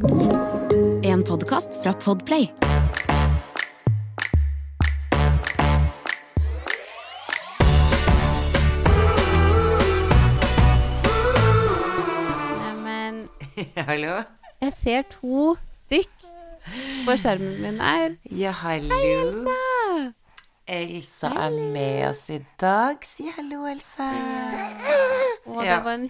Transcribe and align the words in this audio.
En 0.00 1.22
podkast 1.24 1.74
fra 1.82 1.92
Podplay. 1.92 2.46
Neimen, 12.60 13.28
Hallo? 13.88 14.22
jeg 14.60 14.72
ser 14.74 15.02
to 15.12 15.54
stykk 15.72 16.10
på 17.06 17.14
skjermen 17.16 17.54
min 17.62 17.78
her. 17.80 18.14
Ja, 18.36 18.50
hallo. 18.62 18.98
Elsa. 18.98 19.54
Elsa 20.68 21.30
er 21.46 21.54
med 21.72 22.02
oss 22.10 22.24
i 22.34 22.40
dag. 22.60 23.04
Si 23.08 23.28
hallo, 23.36 23.62
Elsa. 23.70 24.10
Å, 25.48 25.62
Ja. 25.64 25.78
det 25.78 25.84
var 25.86 25.94
en 25.94 26.08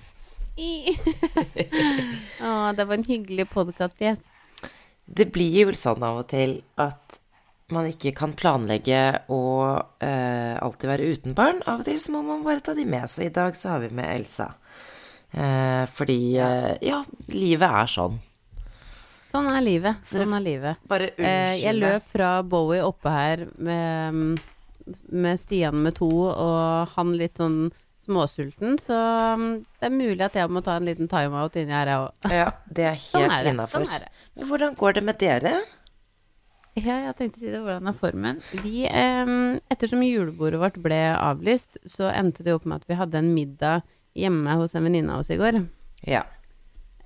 Å, 2.43 2.51
det 2.75 2.85
var 2.85 2.97
en 2.97 3.07
hyggelig 3.07 3.47
podkast, 3.53 3.95
yes. 4.03 4.21
Det 5.07 5.31
blir 5.33 5.55
jo 5.63 5.75
sånn 5.79 6.03
av 6.05 6.23
og 6.25 6.29
til 6.31 6.59
at 6.81 7.19
man 7.73 7.89
ikke 7.89 8.15
kan 8.17 8.33
planlegge 8.37 9.01
å 9.33 9.43
eh, 10.05 10.55
alltid 10.57 10.89
være 10.89 11.11
uten 11.13 11.37
barn. 11.37 11.61
Av 11.69 11.83
og 11.83 11.89
til 11.89 11.99
så 12.01 12.15
må 12.15 12.23
man 12.25 12.45
bare 12.47 12.65
ta 12.65 12.75
de 12.77 12.87
med. 12.89 13.07
Så 13.13 13.27
i 13.27 13.33
dag 13.33 13.57
så 13.57 13.75
har 13.75 13.85
vi 13.85 13.91
med 13.95 14.09
Elsa. 14.09 14.51
Eh, 15.31 15.85
fordi 15.93 16.21
eh, 16.41 16.75
ja, 16.89 17.03
livet 17.33 17.69
er 17.69 17.93
sånn. 17.93 18.17
Sånn 19.29 19.51
er 19.53 19.65
livet. 19.65 20.01
Sånn 20.09 20.33
er 20.33 20.45
livet. 20.45 20.81
Bare 20.89 21.11
unnskyld. 21.13 21.61
jeg 21.61 21.77
løp 21.77 22.09
fra 22.15 22.31
Bowie 22.43 22.85
oppe 22.85 23.13
her 23.13 23.45
med, 23.61 24.41
med 25.13 25.41
Stian 25.41 25.85
med 25.85 25.99
to, 26.01 26.09
og 26.33 26.97
han 26.97 27.13
litt 27.21 27.37
sånn 27.41 27.69
småsulten, 28.09 28.79
så 28.83 28.99
mm, 29.39 29.49
det 29.79 29.89
er 29.89 29.95
mulig 29.95 30.25
at 30.27 30.39
jeg 30.41 30.51
må 30.51 30.63
ta 30.65 30.79
en 30.79 30.89
liten 30.89 31.11
timeout 31.11 31.59
inni 31.61 31.77
her, 31.77 31.93
jeg 31.93 32.05
òg. 32.07 32.31
Ja, 32.35 32.49
det 32.67 32.87
er 32.91 32.99
Sånn 33.03 33.27
helt 33.29 33.37
er 33.37 33.51
innafor. 33.53 33.85
Sånn. 33.87 34.09
Men 34.39 34.51
hvordan 34.51 34.79
går 34.81 34.99
det 34.99 35.05
med 35.07 35.21
dere? 35.23 35.55
Ja, 36.79 36.99
jeg 37.09 37.15
tenkte 37.19 37.41
å 37.41 37.43
si 37.43 37.53
det. 37.53 37.63
Hvordan 37.63 37.91
er 37.91 37.97
formen? 37.99 38.43
Vi, 38.65 38.75
eh, 38.87 39.33
ettersom 39.75 40.03
julebordet 40.07 40.61
vårt 40.63 40.83
ble 40.83 41.01
avlyst, 41.15 41.81
så 41.87 42.11
endte 42.13 42.47
det 42.47 42.55
opp 42.55 42.67
med 42.69 42.83
at 42.83 42.91
vi 42.91 42.99
hadde 42.99 43.23
en 43.23 43.33
middag 43.35 43.87
hjemme 44.19 44.59
hos 44.61 44.75
en 44.75 44.87
venninne 44.87 45.15
av 45.15 45.25
oss 45.25 45.33
i 45.35 45.39
går. 45.39 45.61
Ja. 46.07 46.25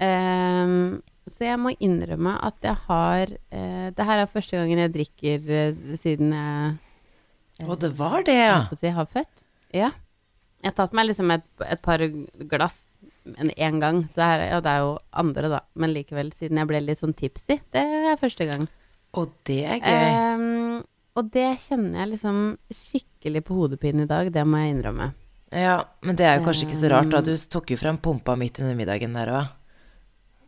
Eh, 0.00 0.77
så 1.31 1.47
jeg 1.47 1.59
må 1.62 1.72
innrømme 1.78 2.34
at 2.42 2.64
jeg 2.66 2.75
har 2.89 3.31
eh, 3.31 3.91
Det 3.94 4.06
her 4.09 4.22
er 4.25 4.31
første 4.31 4.59
gangen 4.59 4.81
jeg 4.83 4.91
drikker 4.97 5.53
eh, 5.55 5.92
siden 6.00 6.33
jeg 6.34 7.69
Å, 7.69 7.77
det 7.78 7.92
var 7.94 8.25
det, 8.27 8.34
ja. 8.34 8.56
Jeg, 8.75 8.94
har 8.97 9.06
født. 9.06 9.44
Ja. 9.70 9.92
Jeg 10.62 10.70
har 10.70 10.78
tatt 10.78 10.92
meg 10.94 11.08
liksom 11.08 11.32
et, 11.34 11.46
et 11.66 11.80
par 11.82 12.02
glass 12.50 12.84
en 13.38 13.50
én 13.50 13.80
gang, 13.82 14.02
så 14.10 14.27
her, 14.27 14.44
ja, 14.50 14.60
det 14.62 14.70
er 14.70 14.84
jo 14.84 14.92
andre, 15.22 15.50
da. 15.50 15.60
Men 15.78 15.92
likevel, 15.94 16.32
siden 16.34 16.58
jeg 16.60 16.69
ble 16.70 16.80
litt 16.82 17.00
sånn 17.02 17.14
tipsy. 17.19 17.58
Det 17.74 17.82
er 17.82 18.20
første 18.20 18.46
gang. 18.48 18.69
Og 19.19 19.32
det 19.46 19.62
er 19.69 19.80
gøy. 19.82 20.12
Um, 20.38 20.77
og 21.19 21.32
det 21.34 21.48
kjenner 21.64 22.02
jeg 22.02 22.12
liksom 22.14 22.38
skikkelig 22.72 23.42
på 23.46 23.56
hodepine 23.58 24.06
i 24.06 24.10
dag, 24.10 24.30
det 24.34 24.44
må 24.48 24.62
jeg 24.62 24.77
innrømme. 24.77 25.10
Ja, 25.52 25.82
men 26.06 26.16
det 26.16 26.24
er 26.24 26.38
jo 26.38 26.46
kanskje 26.46 26.69
ikke 26.69 26.78
så 26.80 26.92
rart, 26.94 27.10
da. 27.12 27.20
Du 27.26 27.34
tok 27.36 27.74
jo 27.74 27.78
frem 27.80 27.98
pumpa 28.00 28.38
midt 28.41 28.62
under 28.62 28.78
middagen 28.78 29.19
der 29.19 29.34
òg. 29.36 29.50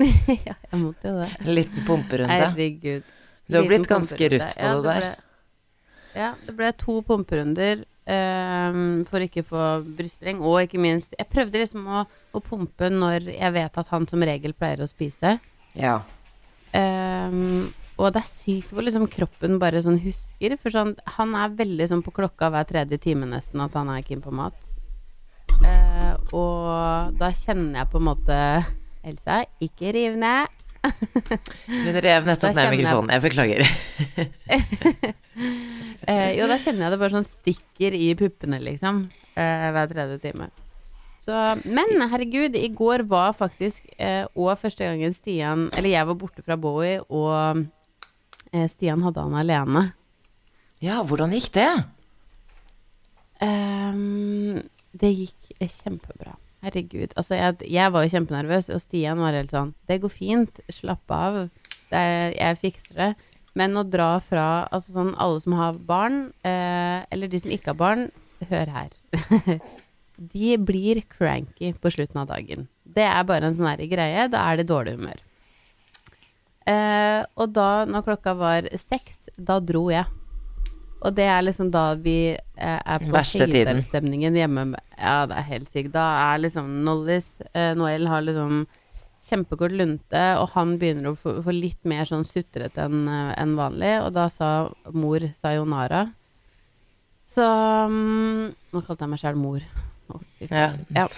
ja, 0.48 0.56
jeg 0.56 0.80
måtte 0.80 1.10
jo 1.10 1.18
det. 1.20 1.28
En 1.42 1.54
liten 1.58 1.84
pumperunde. 1.86 2.38
Herregud. 2.40 3.10
Du 3.44 3.58
har 3.58 3.68
blitt 3.68 3.90
ganske 3.90 4.30
rutt 4.32 4.46
på 4.56 4.64
Ja, 4.64 4.72
det 4.78 4.86
der. 4.88 5.04
Ble, 5.04 5.10
ja, 6.14 6.30
det 6.46 6.54
ble 6.56 6.70
to 6.80 6.96
pumperunder 7.04 7.84
ehm, 8.10 9.04
for 9.08 9.24
ikke 9.24 9.44
å 9.44 9.48
få 9.48 9.68
brystspreng, 9.98 10.42
og 10.44 10.64
ikke 10.64 10.80
minst 10.82 11.14
Jeg 11.18 11.30
prøvde 11.30 11.60
liksom 11.60 11.86
å, 11.86 12.04
å 12.04 12.42
pumpe 12.44 12.90
når 12.92 13.30
jeg 13.32 13.54
vet 13.56 13.80
at 13.80 13.90
han 13.92 14.08
som 14.10 14.24
regel 14.24 14.56
pleier 14.56 14.84
å 14.84 14.90
spise. 14.90 15.38
Ja. 15.78 16.00
Um, 16.74 17.70
og 17.94 18.10
det 18.14 18.24
er 18.24 18.30
sykt 18.30 18.72
hvor 18.74 18.82
liksom 18.82 19.06
kroppen 19.10 19.60
bare 19.62 19.82
sånn 19.84 20.00
husker. 20.02 20.56
For 20.58 20.74
sånn, 20.74 20.94
han 21.16 21.34
er 21.38 21.54
veldig 21.54 21.90
sånn 21.90 22.02
på 22.06 22.14
klokka 22.16 22.50
hver 22.50 22.66
tredje 22.68 22.98
time 23.02 23.28
nesten 23.30 23.62
at 23.62 23.76
han 23.78 23.92
er 23.94 24.02
keen 24.06 24.24
på 24.24 24.34
mat. 24.34 24.58
Uh, 25.62 26.14
og 26.34 27.14
da 27.20 27.30
kjenner 27.30 27.82
jeg 27.82 27.92
på 27.92 28.00
en 28.00 28.08
måte 28.08 28.38
Elsa, 29.04 29.44
ikke 29.62 29.92
riv 29.94 30.18
ned. 30.18 30.63
Hun 30.84 32.00
rev 32.04 32.26
nettopp 32.28 32.56
ned 32.56 32.72
mikrofonen. 32.76 33.14
Jeg 33.14 33.24
beklager. 33.28 33.66
Eh, 36.04 36.34
jo, 36.36 36.44
da 36.44 36.58
kjenner 36.60 36.84
jeg 36.84 36.92
det 36.92 36.98
bare 37.00 37.14
sånn 37.14 37.24
stikker 37.24 37.94
i 37.96 38.10
puppene, 38.18 38.58
liksom. 38.60 38.98
Eh, 39.40 39.62
hver 39.72 39.88
tredje 39.88 40.18
time. 40.20 40.50
Så, 41.24 41.32
men 41.64 42.04
herregud, 42.12 42.58
i 42.60 42.68
går 42.76 43.06
var 43.08 43.32
faktisk 43.32 43.86
eh, 43.96 44.26
og 44.36 44.52
første 44.60 44.84
gangen 44.84 45.14
Stian 45.16 45.70
Eller 45.72 45.94
jeg 45.94 46.08
var 46.10 46.18
borte 46.20 46.44
fra 46.44 46.58
Bowie, 46.60 47.00
og 47.08 47.64
eh, 48.52 48.66
Stian 48.68 49.00
hadde 49.06 49.24
han 49.24 49.38
alene. 49.40 49.86
Ja, 50.84 51.00
hvordan 51.08 51.32
gikk 51.32 51.48
det? 51.56 51.70
Ehm, 53.44 54.60
det 54.92 55.14
gikk 55.14 55.54
eh, 55.56 55.70
kjempebra. 55.70 56.36
Herregud. 56.64 57.12
Altså, 57.18 57.36
jeg, 57.38 57.68
jeg 57.74 57.92
var 57.92 58.04
jo 58.04 58.12
kjempenervøs, 58.14 58.70
og 58.72 58.80
Stian 58.82 59.20
var 59.22 59.36
helt 59.36 59.52
sånn 59.52 59.74
Det 59.88 60.00
går 60.02 60.12
fint, 60.12 60.60
slapp 60.72 61.14
av. 61.14 61.44
Er- 61.94 62.34
jeg 62.34 62.60
fikser 62.62 63.00
det. 63.00 63.10
Men 63.54 63.76
å 63.78 63.84
dra 63.86 64.16
fra 64.24 64.66
altså 64.74 64.96
sånn 64.96 65.12
alle 65.22 65.40
som 65.44 65.54
har 65.54 65.76
barn, 65.78 66.32
eh, 66.42 67.04
eller 67.14 67.30
de 67.30 67.38
som 67.42 67.52
ikke 67.54 67.70
har 67.70 67.78
barn, 67.78 68.08
hør 68.50 68.72
her. 68.74 68.96
de 70.34 70.56
blir 70.58 71.04
cranky 71.10 71.70
på 71.78 71.92
slutten 71.94 72.24
av 72.24 72.32
dagen. 72.32 72.66
Det 72.82 73.06
er 73.06 73.22
bare 73.28 73.46
en 73.46 73.54
sånn 73.54 73.86
greie. 73.90 74.26
Da 74.32 74.42
er 74.50 74.58
det 74.58 74.66
dårlig 74.72 74.96
humør. 74.98 75.22
Eh, 76.66 77.20
og 77.36 77.52
da, 77.54 77.84
når 77.86 78.06
klokka 78.08 78.34
var 78.38 78.68
seks, 78.80 79.28
da 79.36 79.60
dro 79.60 79.86
jeg. 79.92 80.08
Og 81.04 81.12
det 81.16 81.26
er 81.28 81.42
liksom 81.44 81.68
da 81.74 81.94
vi 82.00 82.32
eh, 82.32 82.80
er 82.80 83.02
på 83.02 83.12
Verste 83.12 83.44
hjemme. 84.40 84.64
Ja, 84.96 85.26
det 85.28 85.36
er 85.36 85.42
helt 85.50 85.68
sykt. 85.70 85.92
Da 85.94 86.04
er 86.30 86.38
liksom 86.42 86.66
Nollis 86.86 87.28
eh, 87.52 87.74
Noel 87.76 88.08
har 88.10 88.22
liksom 88.24 88.64
kjempekort 89.24 89.72
lunte, 89.72 90.22
og 90.36 90.50
han 90.52 90.78
begynner 90.80 91.12
å 91.12 91.16
få, 91.16 91.38
få 91.44 91.52
litt 91.54 91.80
mer 91.88 92.04
sånn 92.08 92.26
sutrete 92.28 92.84
enn 92.84 93.08
en 93.08 93.54
vanlig. 93.56 93.94
Og 94.04 94.12
da 94.16 94.28
sa 94.32 94.68
mor 94.92 95.20
sayonara. 95.36 96.06
Så 97.24 97.44
um, 97.88 98.52
Nå 98.52 98.82
kalte 98.84 99.06
jeg 99.06 99.12
meg 99.14 99.20
sjæl 99.22 99.38
mor. 99.40 99.64
Oh. 100.12 100.20
Ja. 100.44 100.76
Ja. 100.92 101.08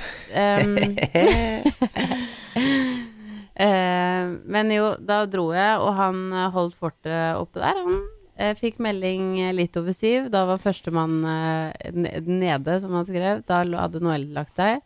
Um, 0.62 0.78
Eh, 3.56 4.24
men 4.44 4.70
jo, 4.74 4.90
da 5.00 5.22
dro 5.32 5.46
jeg, 5.56 5.78
og 5.80 5.94
han 5.96 6.18
eh, 6.28 6.50
holdt 6.52 6.74
fortet 6.76 7.38
oppe 7.40 7.62
der. 7.62 7.78
Han 7.80 8.02
eh, 8.38 8.54
fikk 8.58 8.78
melding 8.82 9.40
eh, 9.40 9.52
litt 9.56 9.76
over 9.80 9.92
syv. 9.96 10.30
Da 10.32 10.44
var 10.48 10.60
førstemann 10.62 11.18
eh, 11.24 11.92
nede, 12.26 12.78
som 12.82 12.94
han 12.96 13.06
skrev. 13.08 13.42
Da 13.48 13.62
hadde 13.64 14.00
Noel 14.04 14.28
lagt 14.36 14.56
seg. 14.60 14.80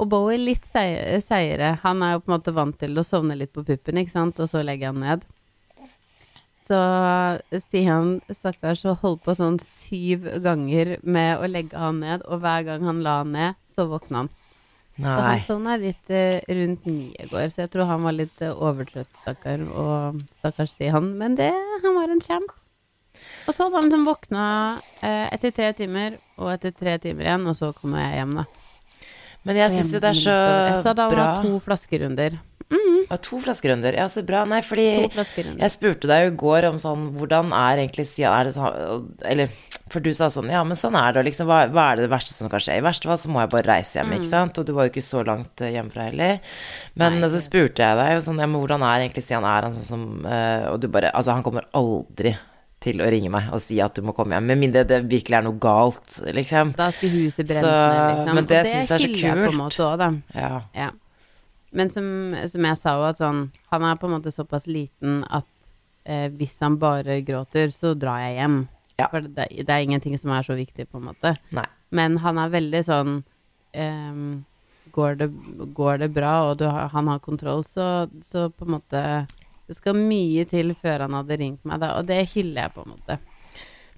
Og 0.00 0.08
Bowie 0.10 0.38
litt 0.40 0.64
sei- 0.66 1.20
seigere. 1.22 1.74
Han 1.84 2.02
er 2.02 2.14
jo 2.16 2.22
på 2.24 2.30
en 2.32 2.38
måte 2.38 2.54
vant 2.56 2.78
til 2.80 2.96
å 2.98 3.04
sovne 3.06 3.36
litt 3.38 3.52
på 3.54 3.62
puppen, 3.66 3.98
ikke 4.00 4.14
sant, 4.14 4.40
og 4.40 4.48
så 4.50 4.62
legger 4.64 4.90
han 4.90 5.02
ned. 5.04 5.26
Så 6.62 6.78
Stian, 7.58 8.20
stakkars, 8.30 8.84
holdt 9.02 9.24
på 9.24 9.34
sånn 9.36 9.58
syv 9.62 10.28
ganger 10.44 10.94
med 11.02 11.42
å 11.42 11.48
legge 11.50 11.76
han 11.78 11.98
ned, 12.00 12.22
og 12.30 12.40
hver 12.44 12.64
gang 12.68 12.86
han 12.86 13.02
la 13.04 13.18
han 13.20 13.32
ned, 13.34 13.58
så 13.74 13.88
våkna 13.90 14.22
han. 14.24 14.30
Så 14.96 15.08
han 15.08 15.22
Nei. 15.26 15.44
sovna 15.46 15.74
litt 15.80 16.10
rundt 16.48 16.86
ni 16.86 17.10
i 17.18 17.26
går, 17.30 17.48
så 17.50 17.64
jeg 17.64 17.72
tror 17.74 17.88
han 17.90 18.02
var 18.06 18.14
litt 18.16 18.42
overtrøtt, 18.46 19.10
stakkar. 19.22 19.62
Og 19.72 20.20
stakkars 20.38 20.74
Stian. 20.76 21.12
Men 21.18 21.34
det, 21.38 21.50
han 21.82 21.96
var 21.98 22.12
en 22.12 22.20
champ. 22.24 22.52
Og 23.46 23.54
så 23.54 23.66
hadde 23.66 23.80
han 23.82 23.90
som 23.92 24.06
våkna 24.06 24.44
eh, 25.02 25.26
etter 25.34 25.52
tre 25.54 25.72
timer, 25.78 26.16
og 26.38 26.52
etter 26.54 26.72
tre 26.76 26.96
timer 27.02 27.28
igjen, 27.28 27.46
og 27.50 27.58
så 27.58 27.72
kommer 27.76 28.04
jeg 28.06 28.20
hjem, 28.22 28.38
da. 28.42 28.46
Men 29.42 29.58
jeg 29.58 29.74
syns 29.74 29.90
jo 29.96 29.98
det 30.02 30.10
er 30.12 30.18
så 30.22 30.34
Etter 30.78 30.92
at 30.94 30.98
han 31.02 31.10
bra. 31.10 31.22
har 31.34 31.42
to 31.42 31.56
flaskerunder. 31.64 32.38
Ja, 33.10 33.16
to 33.20 33.36
flaskerunder. 33.42 33.92
Ja, 33.98 34.06
så 34.08 34.22
bra. 34.24 34.44
Nei, 34.48 34.62
fordi 34.64 34.84
jeg 35.60 35.72
spurte 35.74 36.08
deg 36.08 36.30
i 36.30 36.36
går 36.40 36.64
om 36.70 36.78
sånn 36.80 37.10
Hvordan 37.18 37.50
er 37.52 37.82
egentlig 37.82 38.06
Stian 38.08 38.32
er 38.32 38.48
det 38.48 38.54
sånn 38.56 39.10
Eller 39.28 39.50
For 39.92 40.00
du 40.00 40.08
sa 40.16 40.30
sånn 40.32 40.48
Ja, 40.48 40.62
men 40.64 40.78
sånn 40.78 40.96
er 40.96 41.12
det, 41.12 41.20
og 41.20 41.26
liksom 41.28 41.50
hva, 41.50 41.58
hva 41.74 41.88
er 41.92 42.00
det 42.00 42.08
verste 42.14 42.32
som 42.32 42.48
kan 42.48 42.62
skje? 42.64 42.78
I 42.80 42.86
verste 42.86 43.10
fall 43.10 43.18
så 43.20 43.28
må 43.34 43.42
jeg 43.42 43.50
bare 43.52 43.68
reise 43.74 43.98
hjem, 43.98 44.14
ikke 44.16 44.30
sant? 44.30 44.62
Og 44.62 44.64
du 44.64 44.72
var 44.78 44.88
jo 44.88 44.94
ikke 44.94 45.04
så 45.04 45.20
langt 45.26 45.60
eh, 45.60 45.74
hjemmefra 45.74 46.06
heller. 46.08 46.38
Men 47.02 47.18
Nei, 47.20 47.28
så 47.34 47.42
spurte 47.44 47.84
jeg 47.84 47.98
deg 48.00 48.22
sånn 48.24 48.40
Ja, 48.40 48.48
men 48.48 48.62
hvordan 48.62 48.86
er 48.88 49.04
egentlig 49.04 49.26
Stian? 49.26 49.44
Er 49.44 49.68
han 49.68 49.76
sånn 49.76 49.90
som 49.90 50.06
eh, 50.24 50.70
Og 50.72 50.80
du 50.80 50.88
bare 50.94 51.12
Altså, 51.12 51.34
han 51.36 51.44
kommer 51.44 51.68
aldri 51.76 52.32
til 52.82 53.00
å 53.02 53.08
ringe 53.12 53.30
meg 53.32 53.48
og 53.54 53.60
si 53.62 53.78
at 53.82 53.94
du 53.96 54.02
må 54.06 54.14
komme 54.16 54.36
hjem, 54.36 54.48
med 54.50 54.60
mindre 54.60 54.82
det 54.88 54.98
virkelig 55.10 55.38
er 55.38 55.46
noe 55.46 55.58
galt, 55.62 56.18
liksom. 56.34 56.74
Da 56.78 56.90
skulle 56.94 57.24
huset 57.24 57.46
brenne 57.48 57.62
Så- 57.62 58.18
liksom. 58.18 58.34
men 58.34 58.44
det 58.50 58.58
og 58.58 58.64
det 58.64 58.72
synes 58.72 58.88
jeg 58.90 58.98
er 58.98 59.06
så 59.06 59.12
kult. 59.12 59.22
jeg 59.22 59.38
på 59.38 59.52
en 59.52 59.58
måte 59.62 59.78
også, 59.86 59.98
da. 59.98 60.10
Ja. 60.34 60.60
Ja. 60.74 60.90
Men 61.72 61.88
som, 61.90 62.06
som 62.52 62.68
jeg 62.68 62.76
sa 62.76 63.08
at 63.08 63.16
sånn 63.16 63.50
Han 63.70 63.82
er 63.88 63.96
på 63.96 64.04
en 64.04 64.12
måte 64.20 64.28
såpass 64.34 64.66
liten 64.68 65.22
at 65.30 65.46
eh, 66.04 66.28
hvis 66.28 66.58
han 66.60 66.76
bare 66.76 67.22
gråter, 67.24 67.70
så 67.72 67.94
drar 67.98 68.18
jeg 68.20 68.36
hjem. 68.36 68.68
Ja. 68.98 69.06
For 69.08 69.20
det, 69.24 69.46
det 69.64 69.70
er 69.70 69.80
ingenting 69.86 70.18
som 70.20 70.30
er 70.36 70.42
så 70.44 70.54
viktig, 70.58 70.84
på 70.90 70.98
en 71.00 71.06
måte. 71.08 71.36
Nei. 71.50 71.64
Men 71.90 72.18
han 72.18 72.36
er 72.38 72.50
veldig 72.52 72.82
sånn 72.84 73.24
ehm, 73.72 74.44
går, 74.92 75.16
det, 75.22 75.28
går 75.74 76.02
det 76.02 76.10
bra, 76.12 76.50
og 76.50 76.58
du 76.60 76.66
han 76.68 77.08
har 77.08 77.22
kontroll, 77.24 77.64
så, 77.64 78.08
så 78.22 78.50
på 78.52 78.66
en 78.66 78.74
måte 78.76 79.02
Det 79.68 79.76
skal 79.78 79.98
mye 79.98 80.44
til 80.50 80.74
før 80.78 81.06
han 81.06 81.14
hadde 81.16 81.38
ringt 81.40 81.62
meg, 81.68 81.80
da, 81.82 81.94
og 81.98 82.08
det 82.08 82.18
hyller 82.34 82.66
jeg 82.66 82.74
på 82.74 82.84
en 82.84 82.94
måte. 82.96 83.18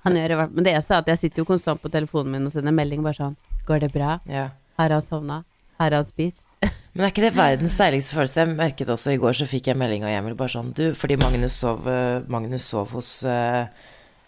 Han 0.05 0.19
gjør 0.19 0.35
det, 0.35 0.39
Men 0.53 0.67
det 0.67 0.75
eneste 0.75 0.95
er 0.95 1.03
at 1.03 1.11
jeg 1.15 1.23
sitter 1.23 1.41
jo 1.43 1.49
konstant 1.49 1.81
på 1.81 1.91
telefonen 1.93 2.35
min 2.37 2.49
og 2.49 2.53
sender 2.53 2.75
melding 2.77 3.05
bare 3.05 3.17
sånn 3.17 3.37
Går 3.65 3.87
det 3.87 3.93
bra? 3.95 4.19
Ja. 4.29 4.51
Har 4.77 4.93
han 4.93 5.05
sovna? 5.05 5.39
Har 5.81 5.97
han 5.97 6.05
spist? 6.05 6.45
Men 6.95 7.07
er 7.07 7.13
ikke 7.13 7.25
det 7.25 7.35
verdens 7.39 7.79
deiligste 7.81 8.19
følelse? 8.19 8.43
Jeg 8.43 8.57
merket 8.59 8.93
også 8.93 9.15
i 9.15 9.21
går 9.23 9.39
så 9.39 9.49
fikk 9.49 9.71
jeg 9.71 9.81
melding 9.81 10.05
av 10.05 10.13
Emil 10.13 10.37
bare 10.39 10.53
sånn 10.53 10.75
Du, 10.77 10.85
fordi 10.99 11.17
Magnus 11.23 11.57
sov, 11.65 11.89
eh, 11.89 12.21
Magnus 12.31 12.69
sov 12.69 12.93
hos 12.95 13.15
eh, 13.25 13.65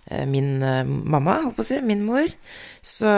min 0.06 0.62
eh, 0.62 0.84
mamma, 0.86 1.40
holdt 1.42 1.56
på 1.58 1.64
å 1.64 1.66
si, 1.66 1.80
min 1.82 2.04
mor. 2.06 2.28
Så 2.86 3.10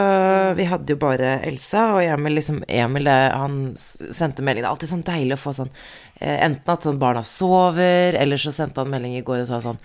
vi 0.57 0.65
hadde 0.65 0.95
jo 0.95 1.01
bare 1.01 1.35
Elsa, 1.45 1.91
og 1.97 2.01
Emil 2.01 2.39
liksom 2.39 2.63
Emil 2.65 3.09
eh, 3.11 3.27
han 3.29 3.59
sendte 3.77 4.45
melding. 4.45 4.65
Det 4.65 4.69
er 4.69 4.73
alltid 4.73 4.93
sånn 4.95 5.05
deilig 5.05 5.37
å 5.37 5.43
få 5.43 5.53
sånn 5.59 5.69
eh, 6.17 6.39
Enten 6.47 6.73
at 6.73 6.87
sånn 6.87 6.99
barna 7.01 7.21
sover, 7.27 8.17
eller 8.17 8.41
så 8.41 8.55
sendte 8.55 8.81
han 8.81 8.89
melding 8.89 9.19
i 9.19 9.23
går 9.25 9.43
og 9.43 9.51
sa 9.51 9.61
sånn 9.63 9.77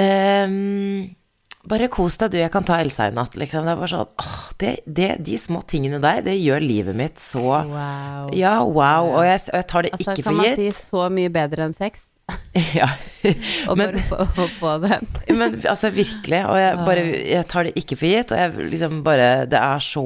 ehm, 0.00 1.12
bare 1.66 1.90
kos 1.92 2.16
deg, 2.20 2.32
du, 2.32 2.40
jeg 2.40 2.52
kan 2.54 2.64
ta 2.64 2.78
Elsa 2.80 3.10
i 3.10 3.14
natt, 3.14 3.36
liksom. 3.36 3.66
Det 3.66 3.72
er 3.74 3.78
bare 3.80 3.92
sånn 3.92 4.10
åh, 4.22 4.42
det, 4.62 4.72
det, 4.86 5.08
De 5.26 5.38
små 5.40 5.60
tingene 5.68 5.98
der, 6.02 6.22
det 6.24 6.38
gjør 6.38 6.62
livet 6.62 6.96
mitt 6.96 7.22
så 7.22 7.44
Wow. 7.44 8.30
Ja, 8.36 8.58
wow. 8.64 9.12
Og 9.18 9.24
jeg, 9.26 9.42
og 9.50 9.58
jeg 9.60 9.68
tar 9.72 9.86
det 9.86 9.96
altså, 9.96 10.12
ikke 10.14 10.28
kan 10.30 10.38
man 10.40 10.60
si 10.60 10.70
så 10.78 11.08
mye 11.12 11.32
bedre 11.34 11.66
enn 11.68 11.76
sex? 11.76 12.08
ja. 12.78 12.88
Og 13.70 13.78
Men- 13.78 13.96
bare 14.10 14.26
få, 14.34 14.46
få 14.58 14.72
den. 14.82 15.06
Men 15.38 15.58
altså, 15.62 15.90
virkelig. 15.94 16.40
Og 16.50 16.58
jeg 16.58 16.76
bare 16.86 17.04
Jeg 17.22 17.46
tar 17.50 17.68
det 17.68 17.74
ikke 17.78 17.98
for 18.00 18.10
gitt, 18.10 18.32
og 18.34 18.40
jeg 18.40 18.70
liksom 18.72 19.02
bare 19.06 19.28
Det 19.50 19.58
er 19.60 19.82
så 19.84 20.04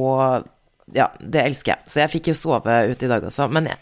Ja, 0.93 1.06
det 1.22 1.44
elsker 1.46 1.76
jeg. 1.76 1.87
Så 1.87 2.00
jeg 2.02 2.11
fikk 2.17 2.32
jo 2.32 2.34
sove 2.34 2.76
ute 2.90 3.06
i 3.06 3.11
dag 3.12 3.25
også. 3.25 3.46
Men 3.52 3.70
jeg, 3.70 3.78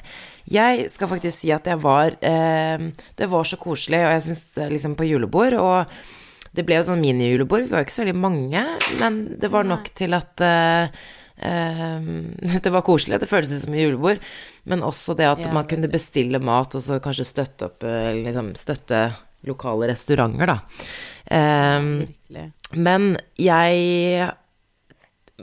jeg 0.53 0.87
skal 0.93 1.09
faktisk 1.09 1.39
si 1.41 1.51
at 1.55 1.67
jeg 1.67 1.81
var 1.83 2.15
eh, 2.21 2.87
Det 3.17 3.31
var 3.33 3.49
så 3.49 3.57
koselig, 3.61 4.05
og 4.05 4.13
jeg 4.17 4.27
syns 4.29 4.63
liksom 4.77 4.95
på 4.99 5.09
julebord 5.09 5.59
og 5.59 6.01
det 6.59 6.65
ble 6.67 6.79
jo 6.79 6.87
sånn 6.89 7.03
minijulebord, 7.03 7.67
vi 7.67 7.71
var 7.71 7.83
jo 7.83 7.87
ikke 7.87 7.93
så 7.93 8.01
veldig 8.03 8.19
mange, 8.19 8.63
men 8.99 9.19
det 9.39 9.51
var 9.53 9.67
nok 9.69 9.91
til 9.95 10.17
at 10.17 10.41
eh, 10.43 10.89
det 12.65 12.73
var 12.75 12.87
koselig, 12.87 13.21
det 13.23 13.31
føltes 13.31 13.63
som 13.65 13.75
et 13.77 13.85
julebord, 13.85 14.23
men 14.69 14.85
også 14.87 15.15
det 15.19 15.29
at 15.29 15.45
Ja, 15.47 15.53
man 15.55 15.69
kunne 15.71 15.91
bestille 15.93 16.41
mat 16.43 16.75
og 16.75 16.83
så 16.85 16.99
kanskje 17.03 17.29
støtte 17.29 17.69
opp, 17.71 17.87
eh, 17.87 18.11
liksom 18.25 18.53
støtte 18.59 19.05
lokale 19.47 19.93
restauranter, 19.93 20.51
da. 20.51 20.59
Eh, 21.31 22.43
men 22.75 23.13
jeg 23.39 24.29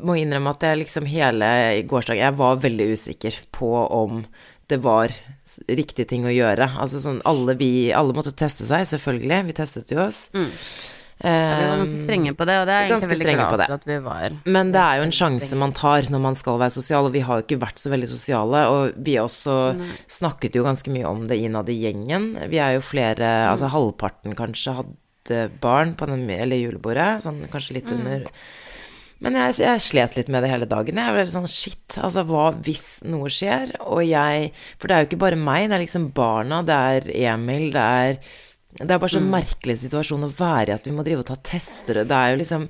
må 0.04 0.18
innrømme 0.20 0.52
at 0.52 0.66
jeg 0.68 0.82
liksom 0.82 1.06
hele 1.08 1.48
gårsdagen 1.88 2.20
Jeg 2.20 2.36
var 2.36 2.58
veldig 2.60 2.88
usikker 2.98 3.38
på 3.56 3.70
om 3.96 4.26
det 4.68 4.82
var 4.84 5.14
riktig 5.70 6.08
ting 6.10 6.26
å 6.26 6.34
gjøre. 6.34 6.68
Altså 6.82 7.00
sånn 7.04 7.22
alle 7.30 7.54
vi 7.60 7.94
Alle 7.94 8.16
måtte 8.18 8.34
teste 8.36 8.66
seg, 8.68 8.88
selvfølgelig. 8.90 9.44
Vi 9.46 9.58
testet 9.58 9.94
jo 9.94 10.02
oss. 10.08 10.26
Mm. 10.34 10.50
Ja, 11.24 11.58
vi 11.58 11.68
var 11.70 11.80
ganske 11.80 12.02
strenge 12.02 12.34
på 12.36 12.46
det, 12.48 12.56
og 12.60 12.66
det 12.68 12.74
er 12.76 12.90
egentlig 12.90 13.18
veldig 13.22 13.36
glad 13.38 13.54
for 13.54 13.74
at 13.78 13.86
vi 13.88 13.98
var. 14.04 14.34
Men 14.58 14.74
det 14.76 14.82
er 14.82 15.00
jo 15.00 15.06
en 15.08 15.16
sjanse 15.16 15.60
man 15.62 15.74
tar 15.78 16.10
når 16.12 16.24
man 16.26 16.36
skal 16.36 16.60
være 16.60 16.76
sosial, 16.76 17.08
og 17.08 17.16
vi 17.16 17.24
har 17.24 17.40
jo 17.40 17.46
ikke 17.46 17.62
vært 17.62 17.80
så 17.80 17.94
veldig 17.94 18.10
sosiale. 18.12 18.66
Og 18.74 19.00
vi 19.08 19.16
også 19.22 19.56
snakket 20.12 20.60
jo 20.60 20.66
ganske 20.68 20.92
mye 20.92 21.08
om 21.08 21.24
det 21.30 21.40
innad 21.40 21.72
i 21.72 21.80
gjengen. 21.86 22.34
Vi 22.52 22.60
er 22.60 22.76
jo 22.76 22.84
flere, 22.84 23.32
altså 23.48 23.72
halvparten 23.72 24.36
kanskje 24.38 24.76
hadde 24.82 25.42
barn 25.64 25.96
på 25.98 26.10
den, 26.12 26.28
eller 26.30 26.60
julebordet, 26.60 27.24
sånn 27.24 27.40
kanskje 27.54 27.80
litt 27.80 27.96
under. 27.96 28.28
Men 29.24 29.38
jeg, 29.40 29.56
jeg 29.64 29.82
slet 29.82 30.18
litt 30.20 30.28
med 30.30 30.44
det 30.44 30.52
hele 30.52 30.68
dagen. 30.70 31.00
Jeg 31.00 31.16
ble 31.16 31.24
sånn 31.32 31.48
shit, 31.50 31.96
altså 31.96 32.26
hva 32.28 32.50
hvis 32.66 33.00
noe 33.08 33.32
skjer? 33.32 33.72
Og 33.88 34.04
jeg 34.04 34.52
For 34.76 34.92
det 34.92 34.98
er 34.98 35.06
jo 35.06 35.10
ikke 35.14 35.24
bare 35.24 35.40
meg, 35.40 35.70
det 35.72 35.80
er 35.80 35.86
liksom 35.86 36.10
barna, 36.18 36.60
det 36.68 36.76
er 36.76 37.08
Emil, 37.32 37.70
det 37.74 37.86
er 38.04 38.20
Det 38.76 38.92
er 38.92 39.00
bare 39.00 39.14
så 39.14 39.24
merkelig 39.24 39.78
situasjon 39.86 40.28
å 40.28 40.32
være 40.36 40.74
i 40.74 40.76
at 40.76 40.88
vi 40.88 40.94
må 40.96 41.06
drive 41.08 41.24
og 41.24 41.30
ta 41.30 41.38
tester. 41.40 42.04
Det 42.04 42.16
er 42.16 42.34
jo 42.34 42.40
liksom 42.42 42.70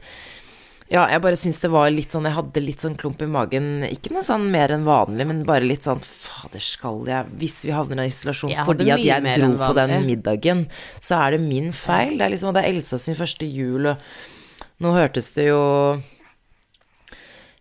ja, 0.85 1.01
jeg 1.09 1.21
bare 1.23 1.37
syns 1.41 1.57
det 1.63 1.69
var 1.73 1.87
litt 1.89 2.13
sånn 2.13 2.27
Jeg 2.27 2.35
hadde 2.35 2.61
litt 2.61 2.83
sånn 2.83 2.97
klump 2.99 3.23
i 3.25 3.27
magen. 3.29 3.87
Ikke 3.87 4.11
noe 4.13 4.21
sånn 4.25 4.43
mer 4.53 4.69
enn 4.75 4.85
vanlig, 4.85 5.25
men 5.25 5.41
bare 5.47 5.65
litt 5.65 5.87
sånn 5.87 6.03
Fader, 6.05 6.61
skal 6.61 6.99
jeg 7.09 7.31
Hvis 7.41 7.63
vi 7.65 7.73
havner 7.73 8.03
i 8.05 8.11
isolasjon 8.11 8.53
fordi 8.67 8.91
at 8.93 9.01
jeg 9.01 9.33
dro 9.39 9.49
på 9.63 9.71
den 9.79 9.95
middagen, 10.05 10.67
så 11.01 11.23
er 11.23 11.35
det 11.35 11.41
min 11.41 11.71
feil. 11.73 12.19
Det 12.19 12.27
er 12.27 12.35
liksom 12.35 12.51
Og 12.51 12.57
det 12.57 12.65
er 12.67 12.75
Elsa 12.75 13.01
sin 13.01 13.17
første 13.17 13.49
jul, 13.49 13.89
og 13.95 14.85
nå 14.85 14.93
hørtes 14.93 15.31
det 15.33 15.47
jo 15.49 15.63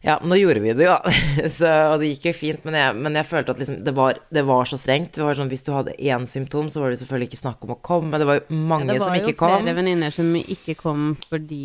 ja, 0.05 0.19
nå 0.21 0.37
gjorde 0.37 0.61
vi 0.61 0.73
det 0.77 0.85
jo. 0.85 0.95
Så, 1.57 1.69
og 1.89 2.03
det 2.03 2.11
gikk 2.13 2.27
jo 2.29 2.35
fint, 2.37 2.65
men 2.69 2.77
jeg, 2.77 2.97
men 3.07 3.17
jeg 3.17 3.25
følte 3.29 3.55
at 3.55 3.61
liksom, 3.63 3.79
det, 3.87 3.95
var, 3.97 4.19
det 4.37 4.43
var 4.45 4.69
så 4.69 4.77
strengt. 4.81 5.15
Det 5.17 5.25
var 5.25 5.39
sånn, 5.39 5.49
hvis 5.53 5.65
du 5.65 5.71
hadde 5.73 5.95
én 5.97 6.27
symptom, 6.29 6.69
så 6.73 6.83
var 6.83 6.93
det 6.93 7.01
selvfølgelig 7.01 7.31
ikke 7.31 7.41
snakk 7.41 7.65
om 7.65 7.73
å 7.73 7.79
komme. 7.81 8.21
Det 8.21 8.29
var 8.29 8.41
jo 8.43 8.59
mange 8.73 8.93
det 8.93 9.01
som 9.01 9.15
var 9.15 9.23
jo 9.23 9.33
ikke 9.33 9.41
kom. 9.41 9.55
flere 9.63 9.77
venninner 9.79 10.13
som 10.13 10.29
ikke 10.41 10.77
kom 10.77 11.07
fordi 11.25 11.63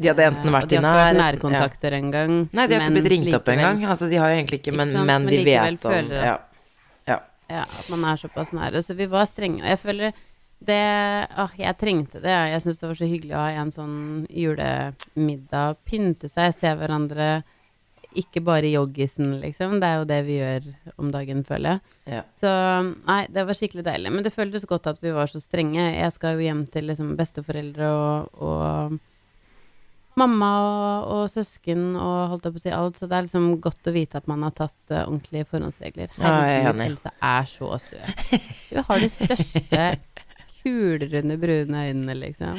De 0.00 0.08
hadde 0.10 0.24
enten 0.30 0.48
eh, 0.48 0.54
vært 0.56 0.72
i 0.72 0.80
nær... 0.80 1.18
nærkontakter 1.20 1.92
ja. 1.92 2.00
en 2.00 2.10
gang. 2.14 2.36
Nei, 2.56 2.66
de 2.70 2.78
har 2.78 2.86
ikke 2.88 2.96
blitt 2.96 3.12
ringt 3.12 3.28
opp 3.36 3.50
likevel- 3.50 3.60
engang. 3.60 3.84
Altså, 3.92 4.08
de 4.08 4.20
har 4.22 4.32
jo 4.32 4.38
egentlig 4.40 4.62
ikke, 4.62 4.74
men, 4.80 4.94
Ikke 4.94 5.02
sant, 5.02 5.10
men 5.12 5.28
men 5.28 5.34
de 5.34 5.42
vet 5.50 5.88
om 5.90 5.96
at- 5.98 6.14
ja. 6.24 6.36
ja. 7.12 7.18
Ja, 7.52 7.66
at 7.68 7.90
man 7.92 8.06
er 8.08 8.22
såpass 8.22 8.54
nære. 8.56 8.80
Så 8.82 8.96
vi 8.96 9.06
var 9.12 9.28
strenge. 9.28 9.60
Og 9.60 9.68
jeg 9.68 9.82
føler 9.82 10.16
det 10.64 10.80
Åh, 11.36 11.52
jeg 11.60 11.76
trengte 11.76 12.22
det. 12.24 12.32
Jeg 12.32 12.64
syns 12.64 12.80
det 12.80 12.88
var 12.88 12.96
så 12.96 13.08
hyggelig 13.10 13.36
å 13.36 13.42
ha 13.44 13.50
en 13.60 13.74
sånn 13.74 13.98
julemiddag. 14.32 15.76
Pynte 15.84 16.30
seg, 16.32 16.54
se 16.56 16.72
hverandre. 16.80 17.28
Ikke 18.14 18.42
bare 18.44 18.70
joggisen, 18.70 19.40
liksom. 19.42 19.80
Det 19.82 19.88
er 19.88 19.96
jo 19.98 20.06
det 20.10 20.20
vi 20.26 20.36
gjør 20.38 20.68
om 21.02 21.08
dagen, 21.14 21.40
føler 21.46 21.74
jeg. 21.74 21.96
Ja. 22.16 22.20
Så 22.38 22.52
nei, 23.06 23.24
det 23.34 23.46
var 23.48 23.58
skikkelig 23.58 23.86
deilig. 23.86 24.12
Men 24.14 24.26
det 24.26 24.34
føltes 24.34 24.68
godt 24.70 24.86
at 24.92 25.02
vi 25.02 25.14
var 25.16 25.30
så 25.30 25.42
strenge. 25.42 25.82
Jeg 25.82 26.14
skal 26.14 26.38
jo 26.38 26.46
hjem 26.46 26.62
til 26.70 26.86
liksom 26.90 27.16
besteforeldre 27.18 27.90
og, 27.90 28.38
og 28.38 28.94
mamma 30.20 30.50
og, 30.62 31.12
og 31.16 31.24
søsken 31.32 31.96
og 31.98 32.30
holdt 32.30 32.46
jeg 32.46 32.54
på 32.54 32.62
å 32.62 32.64
si 32.64 32.74
alt. 32.78 33.00
Så 33.00 33.10
det 33.10 33.18
er 33.18 33.26
liksom 33.26 33.50
godt 33.64 33.90
å 33.90 33.94
vite 33.94 34.22
at 34.22 34.30
man 34.30 34.46
har 34.46 34.54
tatt 34.62 34.94
uh, 34.94 35.02
ordentlige 35.02 35.50
forhåndsregler. 35.50 36.14
Er 36.20 36.26
Herregud, 36.28 36.82
ja, 36.84 36.88
Elsa 36.88 37.14
er 37.34 37.50
så 37.50 37.72
søt. 37.82 38.26
Hun 38.70 38.86
har 38.90 39.02
de 39.02 39.10
største 39.12 39.88
kulrunde, 40.64 41.36
brune 41.36 41.82
øynene, 41.90 42.14
liksom. 42.14 42.56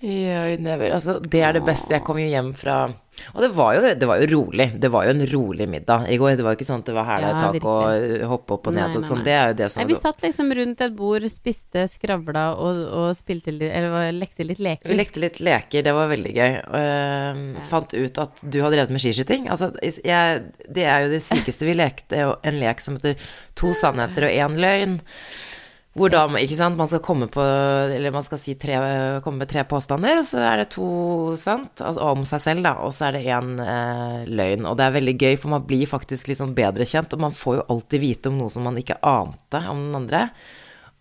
Ja, 0.00 0.46
never. 0.56 0.94
Altså, 0.94 1.18
det 1.20 1.42
er 1.44 1.58
det 1.58 1.66
beste. 1.66 1.98
Jeg 1.98 2.06
kom 2.06 2.22
jo 2.22 2.30
hjem 2.30 2.54
fra 2.56 2.86
Og 3.34 3.42
det 3.44 3.50
var 3.56 3.76
jo, 3.76 3.82
det 4.00 4.08
var 4.08 4.22
jo 4.22 4.28
rolig. 4.32 4.66
Det 4.80 4.90
var 4.92 5.06
jo 5.08 5.14
en 5.14 5.24
rolig 5.32 5.68
middag 5.70 6.06
i 6.12 6.18
går. 6.20 6.36
Det 6.38 6.46
var 6.46 6.54
jo 6.54 6.58
ikke 6.60 6.68
sånn 6.68 6.84
at 6.84 6.90
det 6.90 6.96
var 6.96 7.08
hæla 7.08 7.28
i 7.28 7.32
Ja, 7.32 7.40
tak 7.42 7.68
og 7.68 8.26
hoppe 8.32 8.56
opp 8.56 8.70
og 8.70 8.76
ned 8.76 8.94
Nei, 8.94 9.02
sånn. 9.08 9.22
nei. 9.22 9.26
Det 9.28 9.34
er 9.34 9.52
jo 9.52 9.58
det 9.60 9.70
som 9.74 9.88
vi 9.88 9.98
satt 9.98 10.24
liksom 10.24 10.54
rundt 10.58 10.84
et 10.86 10.96
bord, 10.98 11.26
spiste, 11.32 11.84
skravla 11.90 12.44
og, 12.56 12.80
og 13.00 13.08
spilte 13.18 13.54
litt 13.54 13.74
Eller 13.74 14.12
lekte 14.16 14.46
litt 14.46 14.62
leker. 14.62 14.88
Vi 14.88 14.98
lekte 14.98 15.22
litt 15.22 15.40
leker, 15.44 15.84
det 15.86 15.94
var 15.96 16.10
veldig 16.12 16.34
gøy. 16.38 16.56
Og 16.68 16.88
ja. 16.88 17.66
fant 17.72 17.94
ut 17.98 18.22
at 18.24 18.46
du 18.46 18.60
har 18.64 18.74
drevet 18.74 18.94
med 18.94 19.04
skiskyting. 19.04 19.48
Altså, 19.52 19.72
jeg, 19.82 20.42
det 20.68 20.88
er 20.88 21.06
jo 21.06 21.12
det 21.14 21.22
sykeste 21.24 21.68
vi 21.68 21.76
lekte, 21.78 22.24
en 22.42 22.60
lek 22.60 22.82
som 22.84 22.98
heter 22.98 23.18
To 23.58 23.74
sannheter 23.76 24.28
og 24.28 24.34
én 24.34 24.58
løgn. 24.62 25.00
Hvor 25.98 26.12
da, 26.12 26.20
ikke 26.38 26.58
sant, 26.58 26.78
man 26.78 26.88
skal 26.90 27.02
komme 27.02 27.26
på 27.32 27.42
Eller 27.42 28.14
man 28.14 28.22
skal 28.26 28.38
si 28.38 28.54
tre, 28.60 28.76
komme 29.24 29.42
med 29.42 29.50
tre 29.50 29.64
påstander, 29.68 30.20
og 30.20 30.28
så 30.28 30.42
er 30.46 30.62
det 30.62 30.68
to 30.76 30.90
sant, 31.40 31.82
altså 31.82 32.12
om 32.12 32.22
seg 32.28 32.44
selv, 32.44 32.66
da, 32.66 32.76
og 32.86 32.94
så 32.94 33.08
er 33.08 33.18
det 33.18 33.24
én 33.26 33.58
eh, 33.64 34.30
løgn. 34.30 34.68
Og 34.70 34.78
det 34.78 34.86
er 34.86 34.96
veldig 34.98 35.16
gøy, 35.18 35.34
for 35.42 35.56
man 35.56 35.66
blir 35.66 35.90
faktisk 35.90 36.30
litt 36.30 36.40
sånn 36.40 36.54
bedre 36.56 36.86
kjent, 36.88 37.16
og 37.16 37.26
man 37.26 37.34
får 37.34 37.58
jo 37.58 37.66
alltid 37.74 38.04
vite 38.04 38.32
om 38.32 38.38
noe 38.38 38.52
som 38.54 38.66
man 38.68 38.78
ikke 38.78 39.00
ante 39.02 39.62
om 39.66 39.84
den 39.88 40.00
andre. 40.04 40.24